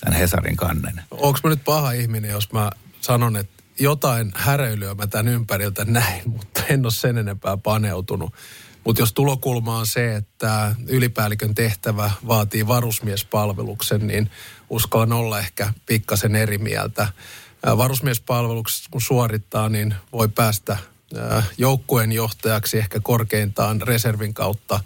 [0.00, 1.00] tämän Hesarin kannen?
[1.10, 2.70] Onko mä nyt paha ihminen, jos mä
[3.00, 8.34] sanon, että jotain häröilyä mä tämän ympäriltä näin, mutta en ole sen enempää paneutunut.
[8.84, 14.30] Mutta jos tulokulma on se, että ylipäällikön tehtävä vaatii varusmiespalveluksen, niin
[14.74, 17.08] uskallan olla ehkä pikkasen eri mieltä.
[17.76, 20.76] Varusmiespalveluksessa kun suorittaa, niin voi päästä
[21.16, 24.80] ää, joukkueen johtajaksi ehkä korkeintaan reservin kautta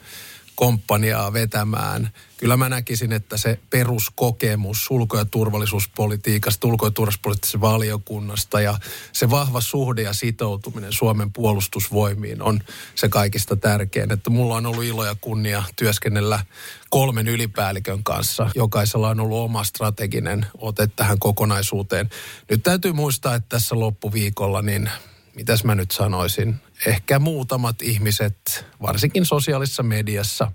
[0.59, 2.11] komppaniaa vetämään.
[2.37, 8.79] Kyllä mä näkisin, että se peruskokemus ulko- ja turvallisuuspolitiikasta, ulko- ja turvallisuuspoliittisesta valiokunnasta ja
[9.12, 12.61] se vahva suhde ja sitoutuminen Suomen puolustusvoimiin on
[12.94, 14.12] se kaikista tärkein.
[14.12, 16.44] Että mulla on ollut ilo ja kunnia työskennellä
[16.90, 18.51] kolmen ylipäällikön kanssa.
[18.55, 22.11] Jokaisella on ollut oma strateginen ote tähän kokonaisuuteen.
[22.51, 24.90] Nyt täytyy muistaa, että tässä loppuviikolla niin
[25.38, 30.53] mitäs mä nyt sanoisin, ehkä muutamat ihmiset, varsinkin sosiaalisessa mediassa,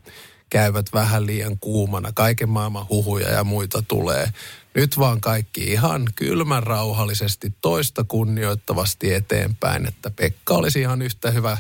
[0.50, 2.12] käyvät vähän liian kuumana.
[2.12, 4.30] Kaiken maailman huhuja ja muita tulee.
[4.76, 11.58] Nyt vaan kaikki ihan kylmän rauhallisesti toista kunnioittavasti eteenpäin, että Pekka olisi ihan yhtä hyvä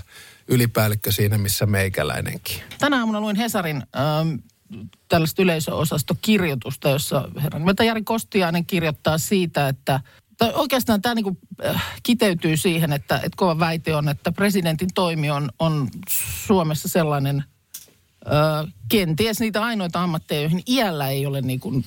[0.47, 2.61] ylipäällikkö siinä, missä meikäläinenkin.
[2.79, 4.35] Tänä aamuna luin Hesarin ähm,
[5.07, 9.99] tällaista yleisöosastokirjoitusta, jossa herran nimeltä Jari Kostiainen kirjoittaa siitä, että
[10.37, 15.31] tai oikeastaan tämä niinku, äh, kiteytyy siihen, että, että kova väite on, että presidentin toimi
[15.31, 15.87] on, on
[16.45, 17.43] Suomessa sellainen
[18.27, 21.83] äh, kenties niitä ainoita ammatteja, joihin iällä ei ole niinku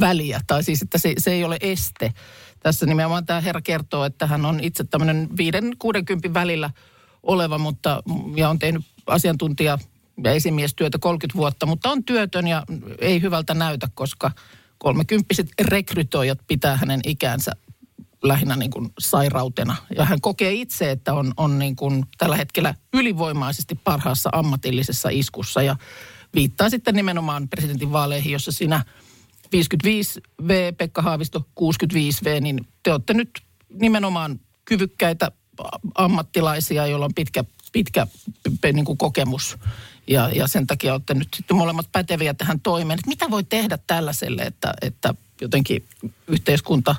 [0.00, 2.12] väliä, tai siis että se, se ei ole este.
[2.60, 5.28] Tässä nimenomaan tämä herra kertoo, että hän on itse tämmöinen
[6.30, 6.70] 5-60 välillä
[7.22, 8.02] oleva, mutta
[8.36, 9.78] ja on tehnyt asiantuntija
[10.24, 12.62] ja esimiestyötä 30 vuotta, mutta on työtön ja
[12.98, 14.30] ei hyvältä näytä, koska
[14.78, 17.52] kolmekymppiset rekrytoijat pitää hänen ikänsä
[18.22, 19.76] lähinnä niin kuin sairautena.
[19.96, 25.62] Ja hän kokee itse, että on, on niin kuin tällä hetkellä ylivoimaisesti parhaassa ammatillisessa iskussa.
[25.62, 25.76] Ja
[26.34, 28.84] viittaa sitten nimenomaan presidentin vaaleihin, jossa sinä
[29.46, 33.30] 55V, Pekka Haavisto 65V, niin te olette nyt
[33.72, 35.32] nimenomaan kyvykkäitä
[35.94, 38.06] ammattilaisia, joilla on pitkä, pitkä
[38.72, 39.56] niin kuin kokemus.
[40.08, 42.98] Ja, ja sen takia olette nyt sitten molemmat päteviä tähän toimeen.
[42.98, 45.84] Että mitä voi tehdä tällaiselle, että, että jotenkin
[46.26, 46.96] yhteiskunta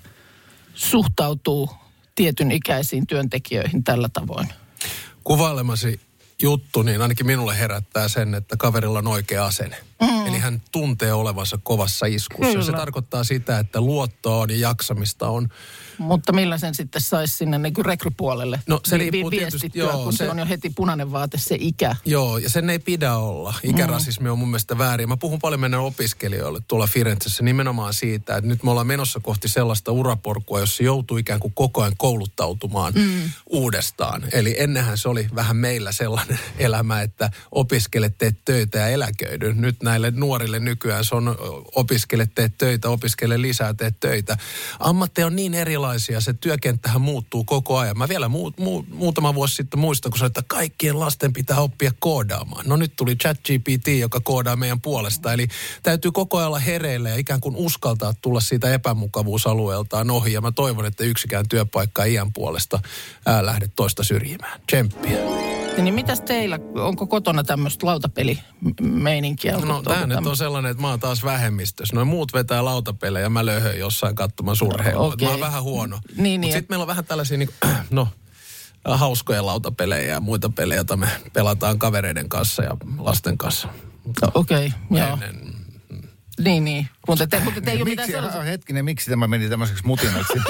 [0.76, 1.70] suhtautuu
[2.16, 4.48] tietyn ikäisiin työntekijöihin tällä tavoin?
[5.24, 6.00] Kuvailemasi
[6.42, 9.78] juttu, niin ainakin minulle herättää sen, että kaverilla on oikea asenne.
[10.02, 10.28] Mm.
[10.28, 12.52] Eli hän tuntee olevansa kovassa iskussa.
[12.52, 12.66] Kyllä.
[12.66, 15.50] Se tarkoittaa sitä, että luottoa on ja jaksamista on.
[15.98, 20.04] Mutta millä sen sitten saisi sinne niin rekrypuolelle No, se vi- vi- tietysti- viestittyä, joo,
[20.04, 21.96] kun se, se- on jo heti punainen vaate se ikä.
[22.06, 23.54] Joo, ja sen ei pidä olla.
[23.64, 25.10] Ikärasismi on mun mielestä väärin.
[25.10, 29.48] Mä puhun paljon meidän opiskelijoille tuolla Firenzessä nimenomaan siitä, että nyt me ollaan menossa kohti
[29.48, 33.30] sellaista uraporkua, jossa joutuu ikään kuin koko ajan kouluttautumaan mm.
[33.50, 34.24] uudestaan.
[34.32, 39.54] Eli ennenhän se oli vähän meillä sellainen elämä, että opiskele, teet töitä ja eläköidy.
[39.54, 41.36] Nyt näille nuorille nykyään se on
[41.76, 44.38] opiskele, teet töitä, opiskele lisää, teet töitä.
[44.80, 45.87] Ammatteja on niin erilaisia,
[46.20, 47.98] se työkenttähän muuttuu koko ajan.
[47.98, 51.92] Mä vielä muu, muu, muutama vuosi sitten muistan, kun sanoin, että kaikkien lasten pitää oppia
[52.00, 52.66] koodaamaan.
[52.68, 55.34] No nyt tuli ChatGPT, joka koodaa meidän puolesta.
[55.34, 55.48] Eli
[55.84, 60.34] täytyy koko ajan olla hereillä ja ikään kuin uskaltaa tulla siitä epämukavuusalueeltaan ohi.
[60.34, 62.80] Ja mä toivon, että yksikään työpaikka iän puolesta
[63.26, 64.62] ää, lähde toista syrjimään.
[64.68, 65.57] Tsemppiä.
[65.82, 69.58] Niin mitäs teillä, onko kotona tämmöistä lautapelimeininkiä?
[69.58, 71.96] No tämä nyt on sellainen, että mä oon taas vähemmistössä.
[71.96, 75.08] Noin muut vetää lautapelejä ja mä löhön jossain katsomaan surheilua.
[75.08, 75.28] Okei.
[75.28, 76.00] Mä oon vähän huono.
[76.10, 78.08] Niin, niin, Mutta sitten meillä on vähän tällaisia niin kuin, no,
[78.86, 83.68] hauskoja lautapelejä ja muita pelejä, joita me pelataan kavereiden kanssa ja lasten kanssa.
[84.22, 85.18] No, Okei, okay, joo.
[85.22, 85.57] Ennen-
[86.44, 86.90] Niin, niin.
[87.08, 88.40] Mutta te, mutta te ei ole mitään Miksi, sellaista...
[88.40, 90.34] ah, hetkinen, miksi tämä meni tämmöiseksi mutinaksi?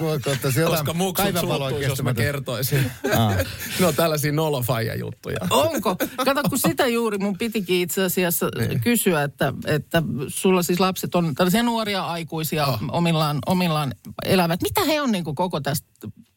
[0.00, 2.90] Jotain Koska muksut suuttuisi, jos mä kertoisin.
[3.18, 3.34] Aa.
[3.80, 5.38] no tällaisia nolofaija juttuja.
[5.50, 5.96] Onko?
[6.24, 8.80] Kato, kun sitä juuri mun pitikin itse asiassa Niin.
[8.80, 12.80] kysyä, että, että sulla siis lapset on tällaisia nuoria aikuisia Oh.
[12.88, 14.62] omillaan, omillaan elävät.
[14.62, 15.88] Mitä he on niin kuin koko tästä,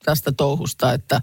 [0.05, 1.21] tästä touhusta, että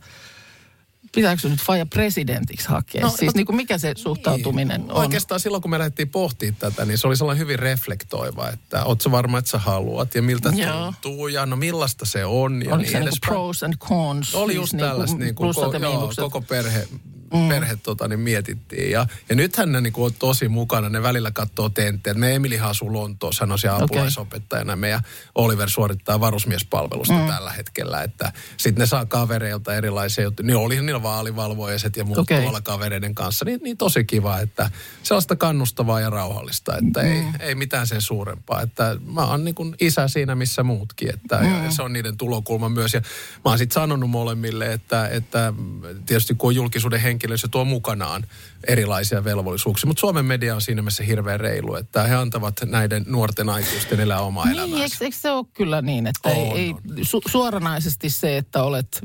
[1.14, 3.03] pitääkö nyt Faija presidentiksi hakea?
[3.03, 4.96] No, siis no- niin kuin mikä se suhtautuminen on?
[4.96, 9.01] Oikeastaan silloin, kun me lähdettiin pohtimaan tätä, niin se oli sellainen hyvin reflektoiva, että oot
[9.01, 10.85] sä varma, että sä haluat ja miltä Joo.
[10.85, 13.29] tuntuu ja no millaista se on ja Oliko niin se niin edespäin.
[13.29, 14.35] pros and cons?
[14.35, 16.88] Oli siis just niin kuin tällaista, niin kuin, ko, joo, koko perhe,
[17.35, 17.49] mm.
[17.49, 18.90] perhe tota, niin mietittiin.
[18.90, 22.14] Ja, ja nythän ne niin kuin, on tosi mukana, ne välillä katsoo tenttejä.
[22.14, 24.77] Me Emili asuu Lontoossa, hän on siellä apulaisopettajana.
[24.77, 25.03] Me ja
[25.35, 27.27] Oliver suorittaa varusmiespalvelusta mm.
[27.27, 28.03] tällä hetkellä.
[28.03, 30.47] Että sitten ne saa kavereilta erilaisia juttuja.
[30.47, 32.43] Niin oli niillä vaalivalvojaiset ja muut okay.
[32.43, 33.45] tuolla kavereiden kanssa.
[33.45, 34.71] Niin, niin tosi kiva, että
[35.03, 37.07] sellaista kannustavaa ja rauhallista, että mm.
[37.07, 38.62] ei, ei mitään sen suurempaa.
[38.62, 41.14] Että mä oon niin kuin isä siinä, missä muutkin.
[41.14, 41.64] Että mm.
[41.64, 42.95] ja se on niiden tulokulma myös.
[42.95, 43.01] Ja
[43.45, 45.53] mä oon sitten sanonut molemmille, että, että
[46.07, 48.25] tietysti kun on julkisuuden henkilö, se tuo mukanaan
[48.69, 49.87] erilaisia velvollisuuksia.
[49.87, 54.21] Mutta Suomen media on siinä mielessä hirveän reilu, että he antavat näiden nuorten aikuisten elää
[54.21, 54.83] omaa Niin, elämäänsä.
[54.85, 56.81] eikö, eikö se ole kyllä niin, että ei, On, ei on.
[57.05, 59.01] su, suoranaisesti se, että olet,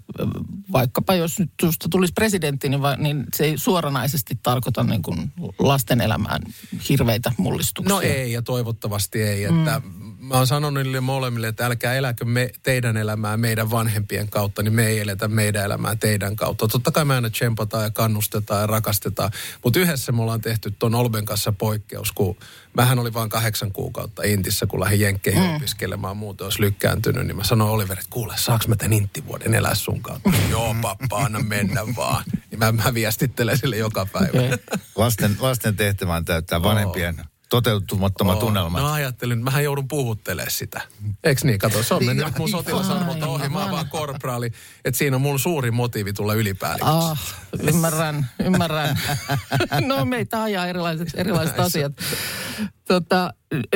[0.71, 5.31] vaikkapa jos nyt susta tulisi presidentti, niin, va, niin se ei suoranaisesti tarkoita niin kuin
[5.59, 6.41] lasten elämään
[6.89, 7.95] hirveitä mullistuksia.
[7.95, 9.43] No ei ja toivottavasti ei.
[9.43, 9.81] Että
[10.27, 14.73] Mä oon sanonut niille molemmille, että älkää eläkö me, teidän elämää meidän vanhempien kautta, niin
[14.73, 16.67] me ei eletä meidän elämää teidän kautta.
[16.67, 19.31] Totta kai me aina tsempataan ja kannustetaan ja rakastetaan,
[19.63, 22.37] mutta yhdessä me ollaan tehty ton Olben kanssa poikkeus, kun
[22.75, 25.55] vähän oli vain kahdeksan kuukautta Intissä, kun lähdin Jenkkeihin mm.
[25.55, 29.75] opiskelemaan, muuten olisi lykkääntynyt, niin mä sanoin Oliver, että kuule, saaks mä tämän Intti-vuoden elää
[29.75, 30.31] sun kautta?
[30.49, 32.23] Joo, pappa, anna mennä vaan.
[32.51, 34.27] Niin mä, mä viestittelen sille joka päivä.
[34.27, 34.51] Okei.
[34.95, 38.81] Lasten, lasten tehtävä on täyttää vanhempien toteutumattomat Oo, unelmat.
[38.81, 40.81] No ajattelin, mähän joudun puhuttelemaan sitä.
[41.23, 41.59] Eiks niin?
[41.59, 43.49] Kato, se on Niin, mennyt mun sotilasarvolta ohi.
[43.49, 44.51] Mä vaan korporaali.
[44.85, 46.93] Että siinä on mun suuri motiivi tulla ylipäälliköksi.
[46.93, 47.19] Ah,
[47.59, 48.99] ymmärrän, ymmärrän.
[49.87, 51.93] no meitä ajaa erilaiset, erilaiset asiat.
[52.87, 53.33] Tota,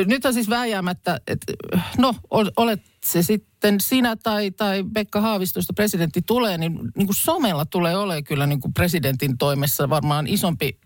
[0.07, 1.53] nyt on siis vääjäämättä, että
[1.97, 7.15] no ol- olet se sitten sinä tai, tai Pekka Haavistosta presidentti tulee, niin, niin kuin
[7.15, 10.79] somella tulee olemaan kyllä niin kuin presidentin toimessa varmaan isompi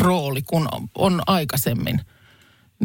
[0.00, 2.00] rooli kuin on aikaisemmin.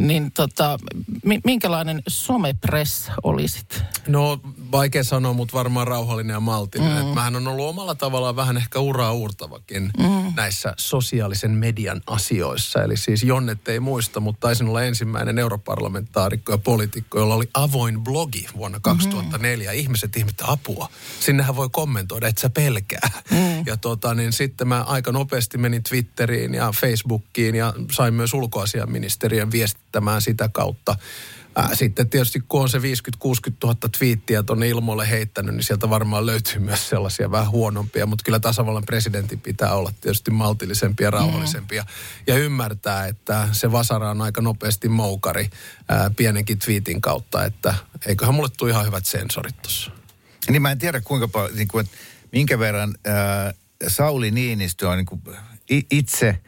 [0.00, 0.78] Niin tota,
[1.24, 3.82] mi- minkälainen somepress olisit?
[4.08, 4.40] No
[4.72, 7.06] vaikea sanoa, mutta varmaan rauhallinen ja maltillinen.
[7.06, 7.14] Mm.
[7.14, 10.32] Mähän on ollut omalla tavallaan vähän ehkä uraa uurtavakin mm.
[10.36, 12.82] näissä sosiaalisen median asioissa.
[12.82, 18.00] Eli siis Jonnet ei muista, mutta taisin olla ensimmäinen europarlamentaarikko ja poliitikko, jolla oli avoin
[18.00, 19.72] blogi vuonna 2004.
[19.72, 19.78] Mm.
[19.78, 20.88] Ihmiset ihmettä apua.
[21.20, 23.10] Sinnehän voi kommentoida, että sä pelkää.
[23.30, 23.62] Mm.
[23.66, 29.52] Ja tota, niin sitten mä aika nopeasti menin Twitteriin ja Facebookiin ja sain myös ulkoasiaministeriön
[29.52, 30.96] viestittämään sitä kautta.
[31.56, 32.82] Ää, sitten tietysti kun on se 50-60
[33.64, 38.06] 000 twiittiä tuonne ilmoille heittänyt, niin sieltä varmaan löytyy myös sellaisia vähän huonompia.
[38.06, 41.76] Mutta kyllä tasavallan presidentin pitää olla tietysti maltillisempi ja rauhallisempi.
[41.76, 41.84] Ja,
[42.26, 45.50] ja ymmärtää, että se vasara on aika nopeasti moukari
[45.88, 47.44] ää, pienenkin twiitin kautta.
[47.44, 47.74] Että
[48.06, 49.90] eiköhän mulle tule ihan hyvät sensorit tuossa.
[50.48, 51.96] Niin mä en tiedä kuinka paljon, niin kuin, että
[52.32, 53.54] minkä verran ää,
[53.88, 55.22] Sauli Niinistö on niin kuin,
[55.90, 56.38] itse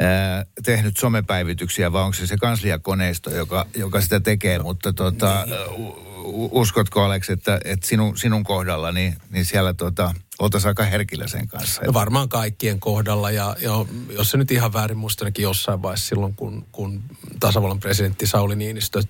[0.00, 5.46] ää, tehnyt somepäivityksiä, vai onko se se kansliakoneisto, joka, joka sitä tekee, mutta tota,
[5.78, 10.84] u- u- uskotko Alex, että, että sinun, sinun kohdalla, niin, niin siellä tota, oltaisiin aika
[10.84, 11.82] herkillä sen kanssa.
[11.86, 13.70] No varmaan kaikkien kohdalla ja, ja
[14.10, 17.02] jos se nyt ihan väärin muista, ainakin jossain vaiheessa silloin, kun, kun
[17.40, 19.02] tasavallan presidentti Sauli Niinistö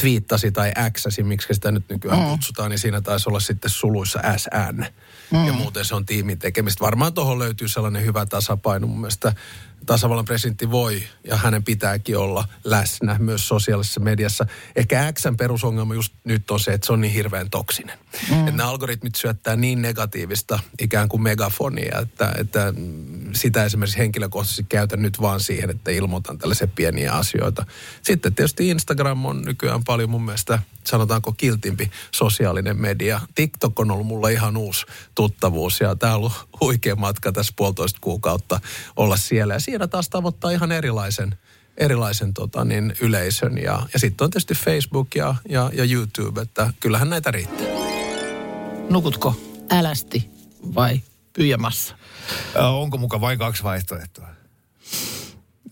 [0.00, 2.26] twiittasi tai äksäsi, miksi sitä nyt nykyään mm.
[2.26, 4.84] kutsutaan, niin siinä taisi olla sitten suluissa SN.
[5.30, 5.46] Mm.
[5.46, 6.84] Ja muuten se on tiimin tekemistä.
[6.84, 8.86] Varmaan tuohon löytyy sellainen hyvä tasapaino.
[8.86, 9.34] Mun mielestä
[9.86, 14.46] tasavallan presidentti voi ja hänen pitääkin olla läsnä myös sosiaalisessa mediassa.
[14.76, 17.98] Ehkä Xn perusongelma just nyt on se, että se on niin hirveän toksinen.
[18.30, 18.38] Mm.
[18.38, 22.74] Että nämä algoritmit syöttää niin negatiivista ikään kuin megafonia, että, että
[23.32, 27.66] sitä esimerkiksi henkilökohtaisesti käytän nyt vaan siihen, että ilmoitan tällaisia pieniä asioita.
[28.02, 33.20] Sitten tietysti Instagram on nykyään paljon mun mielestä sanotaanko kiltimpi sosiaalinen media.
[33.34, 37.98] TikTok on ollut mulla ihan uusi tuttavuus ja tämä on ollut huikea matka tässä puolitoista
[38.00, 38.60] kuukautta
[38.96, 39.54] olla siellä.
[39.54, 41.38] Ja siinä taas tavoittaa ihan erilaisen,
[41.76, 43.58] erilaisen tota, niin, yleisön.
[43.58, 47.66] Ja, ja sitten on tietysti Facebook ja, ja, ja YouTube, että kyllähän näitä riittää.
[48.90, 49.34] Nukutko
[49.70, 50.30] älästi
[50.74, 51.00] vai
[51.32, 51.96] pyjamassa?
[52.56, 54.28] Äh, onko muka vain kaksi vaihtoehtoa?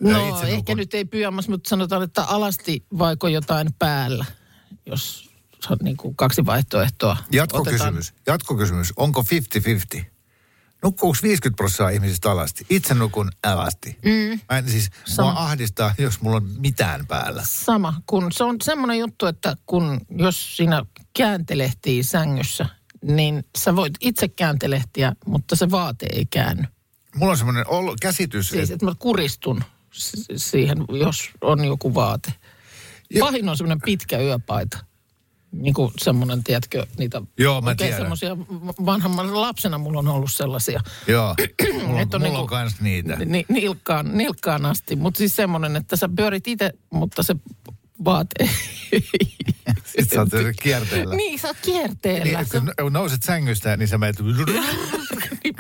[0.01, 0.77] No itse ehkä nukun.
[0.77, 4.25] nyt ei pyjamassa, mutta sanotaan, että alasti vaiko jotain päällä,
[4.87, 5.31] jos
[5.71, 7.17] on niin kuin kaksi vaihtoehtoa.
[7.33, 8.15] Jatkokysymys.
[8.27, 8.93] Jatkokysymys.
[8.97, 9.25] Onko
[9.99, 10.05] 50-50?
[10.85, 12.67] Nukkuuko 50 prosenttia ihmisistä alasti?
[12.71, 13.99] Itse nukun alasti.
[14.05, 14.41] Mm.
[14.51, 15.33] Mä en siis, Sama.
[15.33, 17.43] mua ahdistaa, jos mulla on mitään päällä.
[17.49, 20.85] Sama, kun se on semmoinen juttu, että kun jos siinä
[21.17, 22.67] kääntelehtii sängyssä,
[23.03, 26.65] niin sä voit itse kääntelehtiä, mutta se vaate ei käänny.
[27.15, 29.65] Mulla on semmoinen olo, käsitys, Siis, että että mä kuristun
[30.37, 32.33] siihen, jos on joku vaate.
[33.11, 34.79] Jo- Pahin on semmoinen pitkä yöpaita.
[35.55, 37.99] Niin kuin semmoinen, tiedätkö, niitä Joo, mä tiedän.
[37.99, 38.37] semmoisia,
[38.87, 40.81] vanhan lapsena mulla on ollut sellaisia.
[41.07, 41.35] joo,
[41.87, 43.17] mulla, Et on, on mulla on niinku- kans niitä.
[43.25, 47.37] Ni, nilkkaan, nilkkaan asti, mutta siis semmoinen, että sä pyörit itse, mutta se
[48.05, 48.49] vaate
[49.85, 50.29] Sitten sä oot
[50.63, 51.15] kierteellä.
[51.17, 52.39] Niin, sä oot kierteellä.
[52.39, 54.17] Niin, kun nouset sängystä, niin sä menet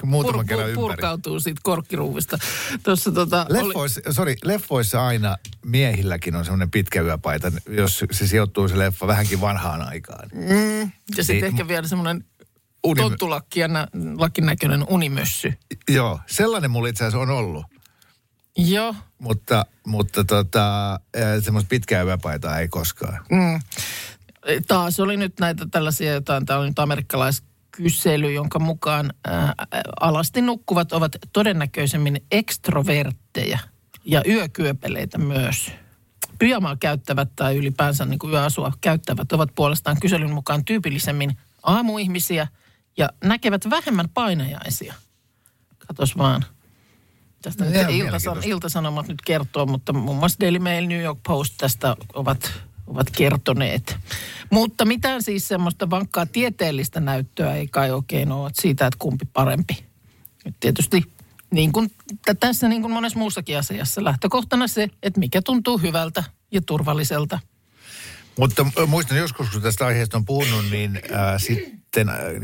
[0.04, 0.86] muutaman pur- kerran pur- ympäri.
[0.88, 2.38] purkautuu siitä korkkiruuvista.
[2.82, 8.68] Tuossa tota, oli, Leffoissa, sorry, leffoissa aina miehilläkin on semmoinen pitkä yöpaita, jos se sijoittuu
[8.68, 10.28] se leffa vähänkin vanhaan aikaan.
[11.16, 12.24] ja sitten Niin, ehkä vielä semmoinen
[12.86, 13.68] Unimö- tonttulakki ja
[14.16, 15.52] lakin näköinen unimössy.
[15.88, 17.66] Joo, sellainen mulla itse asiassa on ollut.
[18.56, 21.00] Joo, Mutta, mutta tota,
[21.44, 23.24] semmoista pitkää yöpaitaa ei koskaan.
[23.30, 23.60] Mm.
[24.66, 29.54] Taas oli nyt näitä tällaisia jotain, tämä on nyt amerikkalaiskysely, jonka mukaan ää,
[30.00, 33.58] alasti nukkuvat ovat todennäköisemmin ekstrovertteja
[34.04, 35.72] ja yökyöpeleitä myös.
[36.38, 42.48] Pyjamaa käyttävät tai ylipäänsä niin kuin yöasua käyttävät ovat puolestaan kyselyn mukaan tyypillisemmin aamuihmisiä
[42.96, 44.94] ja näkevät vähemmän painajaisia.
[45.86, 46.44] Katos vaan.
[47.44, 48.38] Tästä Ihan Iltasan.
[48.44, 52.52] Iltasanomat nyt kertoo, mutta muun muassa Daily Mail, New York Post tästä ovat,
[52.86, 53.96] ovat kertoneet.
[54.50, 59.84] Mutta mitään siis semmoista vankkaa tieteellistä näyttöä ei kai oikein ole siitä, että kumpi parempi.
[60.44, 61.02] Nyt tietysti
[61.50, 61.90] niin kuin
[62.40, 67.38] tässä niin kuin monessa muussakin asiassa lähtökohtana se, että mikä tuntuu hyvältä ja turvalliselta.
[68.38, 71.40] Mutta muistan joskus, kun tästä aiheesta on puhunut, niin äh,
[71.94, 72.42] sitten äh,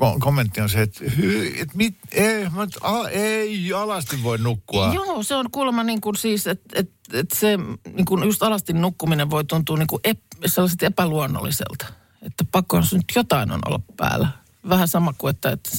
[0.00, 4.38] ko- kommentti on se, että, hy, et mit, ei, mä, nyt- a, ei alasti voi
[4.38, 4.94] nukkua.
[4.94, 7.56] Joo, se on kuulemma niin kuin siis, että et, et se
[7.92, 11.86] niin kuin just alasti nukkuminen voi tuntua niin kuin ep, sellaiset epäluonnolliselta.
[12.22, 14.28] Että pakko nyt jotain on olla päällä.
[14.68, 15.70] Vähän sama kuin, että, että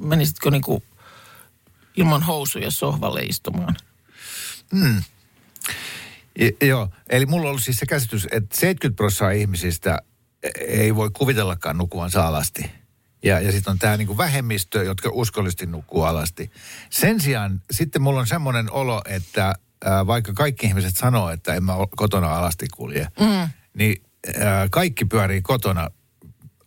[0.00, 0.82] menisitkö niin kuin
[1.96, 3.76] ilman housuja sohvalle istumaan.
[6.40, 9.98] I, joo, eli mulla on ollut siis se käsitys, että 70 prosenttia ihmisistä
[10.68, 12.70] ei voi kuvitellakaan nukkuvansa alasti.
[13.24, 16.50] Ja, ja sitten on tämä niinku vähemmistö, jotka uskollisesti nukkuu alasti.
[16.90, 21.64] Sen sijaan sitten mulla on semmoinen olo, että ää, vaikka kaikki ihmiset sanoo, että en
[21.64, 23.48] mä kotona alasti kulje, mm.
[23.74, 24.02] niin
[24.38, 25.90] ää, kaikki pyörii kotona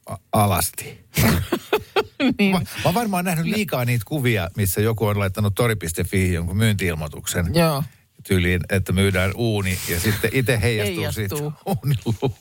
[0.05, 1.05] a- alasti.
[2.39, 2.51] niin.
[2.51, 7.55] Mä, mä oon varmaan nähnyt liikaa niitä kuvia, missä joku on laittanut tori.fi jonkun myyntiilmoituksen
[7.55, 7.83] Joo.
[8.27, 11.37] Tyyliin, että myydään uuni ja sitten itse heijastuu, Heijastuu.
[11.37, 12.35] siitä uunin lu-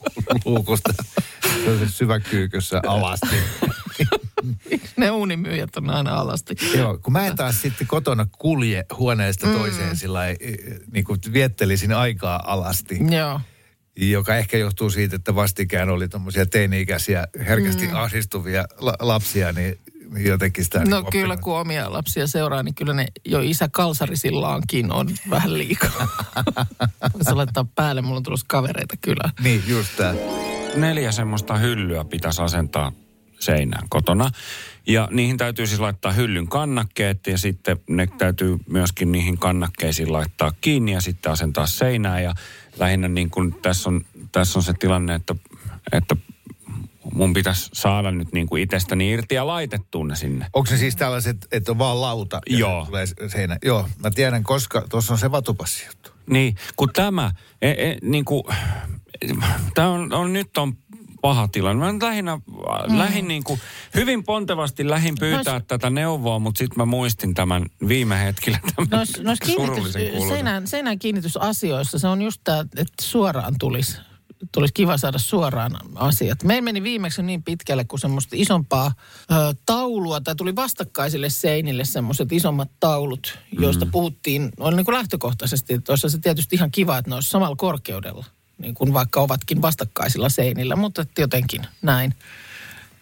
[0.45, 0.95] luukusta
[1.89, 3.37] syväkyykössä alasti.
[4.97, 6.55] Ne uunimyyjät on aina alasti.
[6.77, 9.97] Joo, kun mä en taas sitten kotona kulje huoneesta toiseen mm.
[9.97, 10.39] sillä lailla,
[10.93, 13.41] niin kuin viettelisin aikaa alasti, Joo.
[13.97, 17.95] joka ehkä johtuu siitä, että vastikään oli tuommoisia teini-ikäisiä, herkästi mm.
[17.95, 19.79] ahdistuvia la- lapsia, niin
[20.17, 20.79] jotenkin sitä...
[20.79, 21.41] No niin kyllä, oppinut.
[21.41, 26.09] kun omia lapsia seuraa, niin kyllä ne jo isä kalsarisillaankin on vähän liikaa.
[27.15, 29.31] Voisi laittaa päälle, mulla on tulossa kavereita kyllä.
[29.43, 30.15] Niin, just tämä.
[30.77, 32.93] neljä semmoista hyllyä pitäisi asentaa
[33.41, 34.31] seinään kotona.
[34.87, 40.53] Ja niihin täytyy siis laittaa hyllyn kannakkeet ja sitten ne täytyy myöskin niihin kannakkeisiin laittaa
[40.61, 42.23] kiinni ja sitten asentaa seinään.
[42.23, 42.35] Ja
[42.79, 44.01] lähinnä niin kuin tässä on,
[44.33, 45.35] tässä on se tilanne, että,
[45.93, 46.17] että
[47.15, 50.47] mun pitäisi saada nyt niin kuin itsestäni irti ja laitettua ne sinne.
[50.53, 52.41] Onko se siis tällaiset, että on vaan lauta?
[52.51, 52.81] ja Joo.
[52.81, 53.59] se Tulee seinä.
[53.65, 56.11] Joo, mä tiedän, koska tuossa on se vatupassi juttu.
[56.27, 58.45] Niin, kun tämä, e, e, niin kuin,
[59.75, 60.77] tämä on, on, nyt on
[61.25, 61.85] paha tilanne.
[61.87, 62.99] Mä nyt lähinnä, mm.
[62.99, 63.61] lähin niin kuin,
[63.95, 68.89] hyvin pontevasti lähin pyytää Nois- tätä neuvoa, mutta sitten mä muistin tämän viime hetkellä tämän
[68.91, 70.29] Noissa nois surullisen kiinnitys, kuuluisen.
[70.29, 73.99] seinään, seinään kiinnitysasioissa se on just tämä, että suoraan tulisi.
[74.53, 76.43] Tulisi kiva saada suoraan asiat.
[76.45, 78.93] Meillä meni viimeksi niin pitkälle, kun semmoista isompaa
[79.31, 79.35] ö,
[79.67, 83.91] taulua, tai tuli vastakkaisille seinille semmoiset isommat taulut, joista mm.
[83.91, 87.57] puhuttiin, oli niin kuin lähtökohtaisesti, että olisi se tietysti ihan kiva, että ne olisi samalla
[87.57, 88.25] korkeudella,
[88.59, 92.15] niin kuin vaikka ovatkin vastakkaisilla seinillä, mutta jotenkin näin.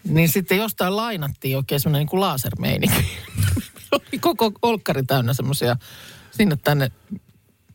[0.04, 3.04] Niin sitten jostain lainattiin oikein semmoinen niin kuin lasermeininki.
[3.92, 5.76] Oli koko olkkari täynnä semmoisia
[6.30, 6.90] sinne tänne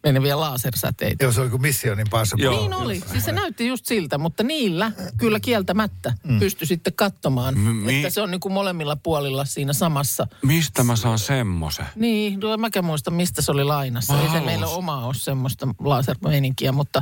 [0.04, 1.24] meneviä lasersäteitä.
[1.26, 2.44] Joo, se oli kuin Missionin Impossible.
[2.46, 2.60] Joo.
[2.62, 3.02] Niin oli.
[3.12, 6.40] Siis se näytti just siltä, mutta niillä kyllä kieltämättä mm.
[6.40, 10.28] pystyi sitten katsomaan, Mi- että se on niin kuin molemmilla puolilla siinä samassa.
[10.42, 11.86] Mistä mä saan semmoisen?
[11.96, 14.14] Niin, en mäkään muista, mistä se oli lainassa.
[14.14, 17.02] Mä Ei se meillä oma ole semmoista lasermeininkiä, mutta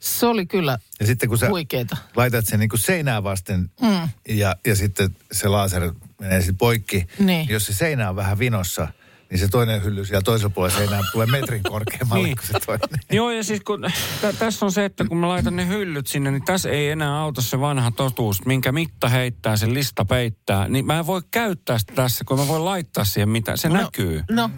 [0.00, 1.96] se oli kyllä Ja sitten kun sä huikeeta.
[2.16, 4.08] laitat sen niin kuin seinää vasten Mm.
[4.28, 7.06] ja, ja sitten se laser menee sitten poikki.
[7.18, 7.48] Niin.
[7.48, 8.88] Jos se seinä on vähän vinossa,
[9.30, 12.36] niin se toinen hylly siellä toisella puolella seinää tulee metrin korkeammalle Niin.
[12.36, 12.88] kuin se toinen.
[13.12, 13.86] Joo, ja siis kun,
[14.20, 17.20] tä, tässä on se, että kun mä laitan ne hyllyt sinne, niin tässä ei enää
[17.20, 20.68] auta se vanha totuus, minkä mitta heittää, se lista peittää.
[20.68, 23.56] Niin mä en voi käyttää sitä tässä, kun mä voin laittaa siihen mitä.
[23.56, 24.24] Se no, näkyy.
[24.30, 24.50] No,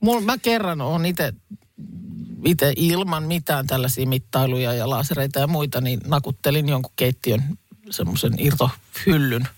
[0.00, 1.32] mul, mä kerran on itse
[2.44, 7.42] itse ilman mitään tällaisia mittailuja ja lasereita ja muita, niin nakuttelin jonkun keittiön
[7.90, 9.48] semmoisen irtohyllyn.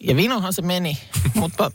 [0.00, 0.98] Ja vinohan se meni,
[1.34, 1.70] mutta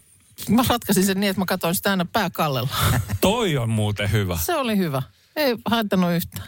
[0.50, 2.70] mä ratkaisin sen niin, että mä katsoin sitä aina pääkallella.
[3.22, 4.38] Toi on muuten hyvä.
[4.38, 5.02] Se oli hyvä.
[5.36, 6.48] Ei haittanut yhtään.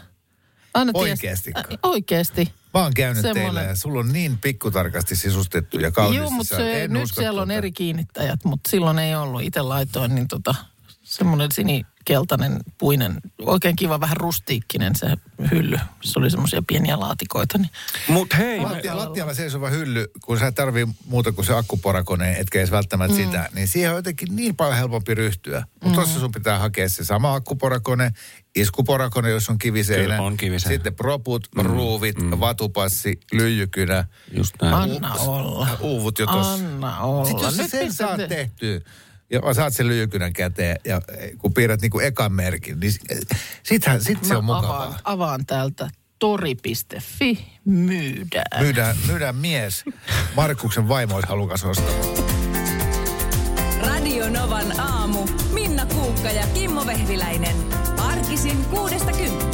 [0.74, 1.58] Aina ties- Oikeastiko?
[1.60, 2.52] Ä, Oikeasti.
[2.74, 3.42] Mä oon käynyt Semmonen.
[3.44, 6.22] teillä ja sulla on niin pikkutarkasti sisustettu ja kauniisti.
[6.24, 7.58] Joo, mutta se, en nyt siellä on tuota.
[7.58, 9.42] eri kiinnittäjät, mutta silloin ei ollut.
[9.42, 10.54] Itse laitoin, niin tota,
[11.14, 15.06] semmoinen sinikeltainen, puinen, oikein kiva, vähän rustiikkinen se
[15.50, 15.78] hylly.
[16.02, 17.58] Se oli semmoisia pieniä laatikoita.
[17.58, 17.70] Niin.
[18.08, 22.58] Mut hei, me, Lattia, lattialla seisova hylly, kun sä tarvii muuta kuin se akkuporakone, etkä
[22.58, 23.24] edes välttämättä mm.
[23.24, 25.64] sitä, niin siihen on jotenkin niin paljon helpompi ryhtyä.
[25.74, 25.94] Mutta mm.
[25.94, 28.12] tossa sun pitää hakea se sama akkuporakone,
[28.56, 30.02] iskuporakone, jos on kiviseinä.
[30.02, 30.74] Kyllä, on kiviseinä.
[30.74, 31.62] Sitten proput, mm.
[31.62, 32.40] ruuvit, mm.
[32.40, 34.04] vatupassi, lyijykynä.
[34.36, 34.74] just näin.
[34.74, 35.68] Anna olla.
[35.80, 36.52] Uuvut jo tossa.
[36.52, 37.24] Anna olla.
[37.24, 38.80] Sitten jos Nyt sen ne- tehtyä,
[39.34, 41.02] ja saat sen lyijykynän käteen, ja
[41.38, 42.92] kun piirrät niinku ekan merkin, niin
[43.62, 44.84] sittenhän, sit se on mukavaa.
[44.84, 48.60] avaan, avaan täältä tori.fi, myydään.
[48.62, 49.84] Myydään, myydään mies.
[50.36, 52.34] Markkuksen vaimo olisi halukas ostamaan.
[53.86, 55.26] Radio Novan aamu.
[55.52, 57.56] Minna Kuukka ja Kimmo Vehviläinen.
[57.98, 59.53] Arkisin kuudesta kymppiin.